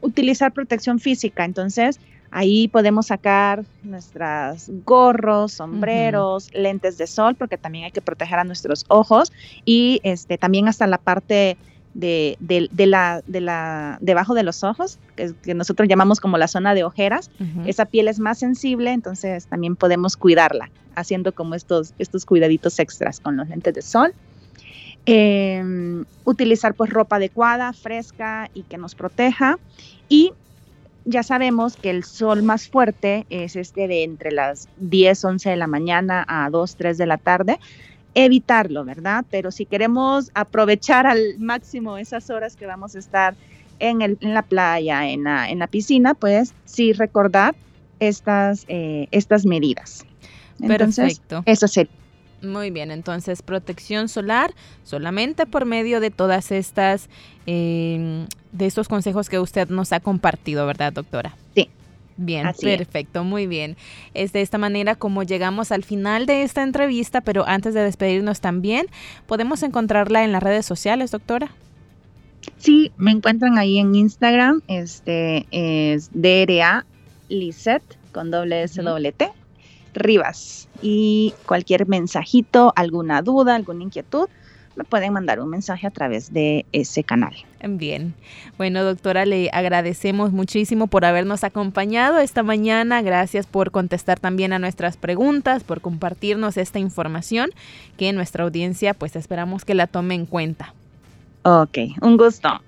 Utilizar 0.00 0.52
protección 0.52 0.98
física. 0.98 1.44
Entonces, 1.44 1.98
ahí 2.34 2.66
podemos 2.66 3.06
sacar 3.06 3.64
nuestros 3.84 4.68
gorros, 4.84 5.52
sombreros, 5.52 6.52
lentes 6.52 6.98
de 6.98 7.06
sol, 7.06 7.36
porque 7.36 7.56
también 7.56 7.84
hay 7.84 7.92
que 7.92 8.02
proteger 8.02 8.40
a 8.40 8.44
nuestros 8.44 8.84
ojos. 8.88 9.32
Y 9.64 10.00
este, 10.02 10.36
también 10.36 10.66
hasta 10.66 10.88
la 10.88 10.98
parte 10.98 11.56
de, 11.94 12.36
de, 12.40 12.86
la, 12.86 13.22
de 13.28 13.40
la, 13.40 13.98
debajo 14.00 14.34
de 14.34 14.42
los 14.42 14.64
ojos, 14.64 14.98
que, 15.14 15.54
nosotros 15.54 15.88
llamamos 15.88 16.18
como 16.18 16.36
la 16.36 16.48
zona 16.48 16.74
de 16.74 16.82
ojeras. 16.82 17.30
Esa 17.66 17.84
piel 17.84 18.08
es 18.08 18.18
más 18.18 18.40
sensible, 18.40 18.90
entonces 18.90 19.46
también 19.46 19.76
podemos 19.76 20.16
cuidarla, 20.16 20.70
haciendo 20.96 21.32
como 21.32 21.54
estos, 21.54 21.94
estos 22.00 22.26
cuidaditos 22.26 22.80
extras 22.80 23.20
con 23.20 23.36
los 23.36 23.48
lentes 23.48 23.74
de 23.74 23.82
sol. 23.82 24.12
Em, 25.06 26.04
utilizar 26.24 26.74
pues 26.74 26.90
ropa 26.90 27.16
adecuada, 27.16 27.72
fresca 27.74 28.50
y 28.54 28.62
que 28.62 28.76
nos 28.76 28.96
proteja. 28.96 29.58
Y 30.08 30.32
ya 31.04 31.22
sabemos 31.22 31.76
que 31.76 31.90
el 31.90 32.04
sol 32.04 32.42
más 32.42 32.68
fuerte 32.68 33.26
es 33.30 33.56
este 33.56 33.88
de 33.88 34.04
entre 34.04 34.32
las 34.32 34.68
10, 34.78 35.24
11 35.24 35.50
de 35.50 35.56
la 35.56 35.66
mañana 35.66 36.24
a 36.28 36.48
2, 36.50 36.76
3 36.76 36.98
de 36.98 37.06
la 37.06 37.18
tarde 37.18 37.58
evitarlo, 38.14 38.84
¿verdad? 38.84 39.24
Pero 39.30 39.50
si 39.50 39.66
queremos 39.66 40.30
aprovechar 40.34 41.06
al 41.06 41.38
máximo 41.38 41.98
esas 41.98 42.30
horas 42.30 42.56
que 42.56 42.66
vamos 42.66 42.94
a 42.94 42.98
estar 43.00 43.34
en, 43.80 44.02
el, 44.02 44.18
en 44.20 44.34
la 44.34 44.42
playa, 44.42 45.08
en 45.08 45.24
la, 45.24 45.50
en 45.50 45.58
la, 45.58 45.66
piscina, 45.66 46.14
pues 46.14 46.54
sí 46.64 46.92
recordar 46.92 47.54
estas, 47.98 48.64
eh, 48.68 49.08
estas 49.10 49.44
medidas. 49.44 50.04
Perfecto. 50.60 51.42
Eso 51.44 51.68
sería. 51.68 52.03
Muy 52.44 52.70
bien, 52.70 52.90
entonces 52.90 53.42
protección 53.42 54.08
solar 54.08 54.54
solamente 54.84 55.46
por 55.46 55.64
medio 55.64 56.00
de 56.00 56.10
todas 56.10 56.50
estas, 56.50 57.08
eh, 57.46 58.26
de 58.52 58.66
estos 58.66 58.88
consejos 58.88 59.28
que 59.28 59.38
usted 59.38 59.68
nos 59.68 59.92
ha 59.92 60.00
compartido, 60.00 60.66
¿verdad, 60.66 60.92
doctora? 60.92 61.36
Sí, 61.54 61.68
Bien, 62.16 62.46
perfecto, 62.60 63.24
muy 63.24 63.46
bien. 63.46 63.76
Es 64.14 64.32
de 64.32 64.40
esta 64.40 64.58
manera 64.58 64.94
como 64.94 65.24
llegamos 65.24 65.72
al 65.72 65.82
final 65.82 66.26
de 66.26 66.42
esta 66.42 66.62
entrevista, 66.62 67.20
pero 67.20 67.46
antes 67.46 67.74
de 67.74 67.82
despedirnos 67.82 68.40
también, 68.40 68.86
¿podemos 69.26 69.62
encontrarla 69.62 70.22
en 70.24 70.32
las 70.32 70.42
redes 70.42 70.64
sociales, 70.64 71.10
doctora? 71.10 71.50
Sí, 72.58 72.92
me 72.96 73.10
encuentran 73.10 73.58
ahí 73.58 73.78
en 73.78 73.94
Instagram, 73.94 74.62
este 74.68 75.46
es 75.50 76.10
DRA 76.12 76.84
con 78.12 78.30
doble 78.30 78.62
S 78.62 78.80
doble 78.80 79.12
T, 79.12 79.28
Rivas. 79.94 80.68
Y 80.82 81.34
cualquier 81.46 81.86
mensajito, 81.86 82.72
alguna 82.76 83.22
duda, 83.22 83.54
alguna 83.54 83.84
inquietud, 83.84 84.28
me 84.76 84.84
pueden 84.84 85.12
mandar 85.12 85.40
un 85.40 85.48
mensaje 85.48 85.86
a 85.86 85.90
través 85.90 86.32
de 86.32 86.66
ese 86.72 87.04
canal. 87.04 87.34
Bien. 87.66 88.14
Bueno, 88.58 88.82
doctora, 88.82 89.24
le 89.24 89.48
agradecemos 89.52 90.32
muchísimo 90.32 90.88
por 90.88 91.04
habernos 91.04 91.44
acompañado 91.44 92.18
esta 92.18 92.42
mañana. 92.42 93.00
Gracias 93.02 93.46
por 93.46 93.70
contestar 93.70 94.18
también 94.18 94.52
a 94.52 94.58
nuestras 94.58 94.96
preguntas, 94.96 95.62
por 95.62 95.80
compartirnos 95.80 96.56
esta 96.56 96.78
información 96.78 97.50
que 97.96 98.12
nuestra 98.12 98.44
audiencia 98.44 98.94
pues 98.94 99.16
esperamos 99.16 99.64
que 99.64 99.74
la 99.74 99.86
tome 99.86 100.14
en 100.14 100.26
cuenta. 100.26 100.74
Ok, 101.42 101.78
un 102.00 102.16
gusto. 102.16 102.60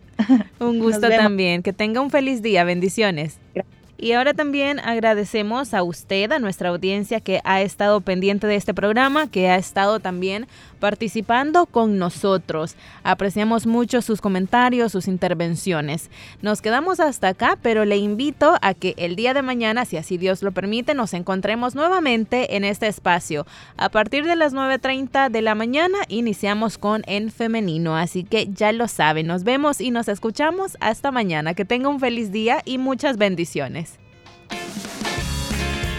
Un 0.60 0.78
gusto 0.78 1.08
también. 1.08 1.62
Que 1.62 1.72
tenga 1.72 2.00
un 2.00 2.10
feliz 2.10 2.40
día. 2.40 2.64
Bendiciones. 2.64 3.38
Gracias. 3.54 3.75
Y 3.98 4.12
ahora 4.12 4.34
también 4.34 4.78
agradecemos 4.78 5.72
a 5.72 5.82
usted, 5.82 6.30
a 6.32 6.38
nuestra 6.38 6.68
audiencia 6.68 7.20
que 7.20 7.40
ha 7.44 7.62
estado 7.62 8.00
pendiente 8.02 8.46
de 8.46 8.56
este 8.56 8.74
programa, 8.74 9.30
que 9.30 9.48
ha 9.48 9.56
estado 9.56 10.00
también 10.00 10.46
participando 10.78 11.66
con 11.66 11.98
nosotros. 11.98 12.76
Apreciamos 13.02 13.66
mucho 13.66 14.02
sus 14.02 14.20
comentarios, 14.20 14.92
sus 14.92 15.08
intervenciones. 15.08 16.10
Nos 16.42 16.62
quedamos 16.62 17.00
hasta 17.00 17.28
acá, 17.28 17.58
pero 17.60 17.84
le 17.84 17.96
invito 17.96 18.56
a 18.62 18.74
que 18.74 18.94
el 18.96 19.16
día 19.16 19.34
de 19.34 19.42
mañana, 19.42 19.84
si 19.84 19.96
así 19.96 20.18
Dios 20.18 20.42
lo 20.42 20.52
permite, 20.52 20.94
nos 20.94 21.14
encontremos 21.14 21.74
nuevamente 21.74 22.56
en 22.56 22.64
este 22.64 22.86
espacio. 22.86 23.46
A 23.76 23.88
partir 23.88 24.24
de 24.24 24.36
las 24.36 24.54
9.30 24.54 25.30
de 25.30 25.42
la 25.42 25.54
mañana 25.54 25.98
iniciamos 26.08 26.78
con 26.78 27.02
En 27.06 27.30
Femenino, 27.30 27.96
así 27.96 28.24
que 28.24 28.48
ya 28.52 28.72
lo 28.72 28.88
saben, 28.88 29.26
nos 29.26 29.44
vemos 29.44 29.80
y 29.80 29.90
nos 29.90 30.08
escuchamos 30.08 30.76
hasta 30.80 31.10
mañana. 31.10 31.54
Que 31.54 31.64
tenga 31.64 31.88
un 31.88 32.00
feliz 32.00 32.32
día 32.32 32.62
y 32.64 32.78
muchas 32.78 33.16
bendiciones. 33.16 33.98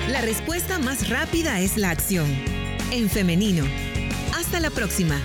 La 0.09 0.21
respuesta 0.21 0.79
más 0.79 1.09
rápida 1.09 1.59
es 1.59 1.77
la 1.77 1.89
acción. 1.89 2.27
En 2.91 3.09
femenino. 3.09 3.65
Hasta 4.47 4.61
la 4.61 4.69
próxima. 4.69 5.19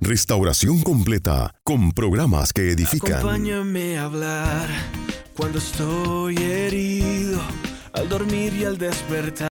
Restauración 0.00 0.80
completa 0.80 1.54
con 1.62 1.92
programas 1.92 2.54
que 2.54 2.70
edifican. 2.70 3.12
Acompáñame 3.12 3.98
a 3.98 4.04
hablar 4.04 4.68
cuando 5.36 5.58
estoy 5.58 6.38
herido, 6.38 7.42
al 7.92 8.08
dormir 8.08 8.54
y 8.54 8.64
al 8.64 8.78
despertar. 8.78 9.44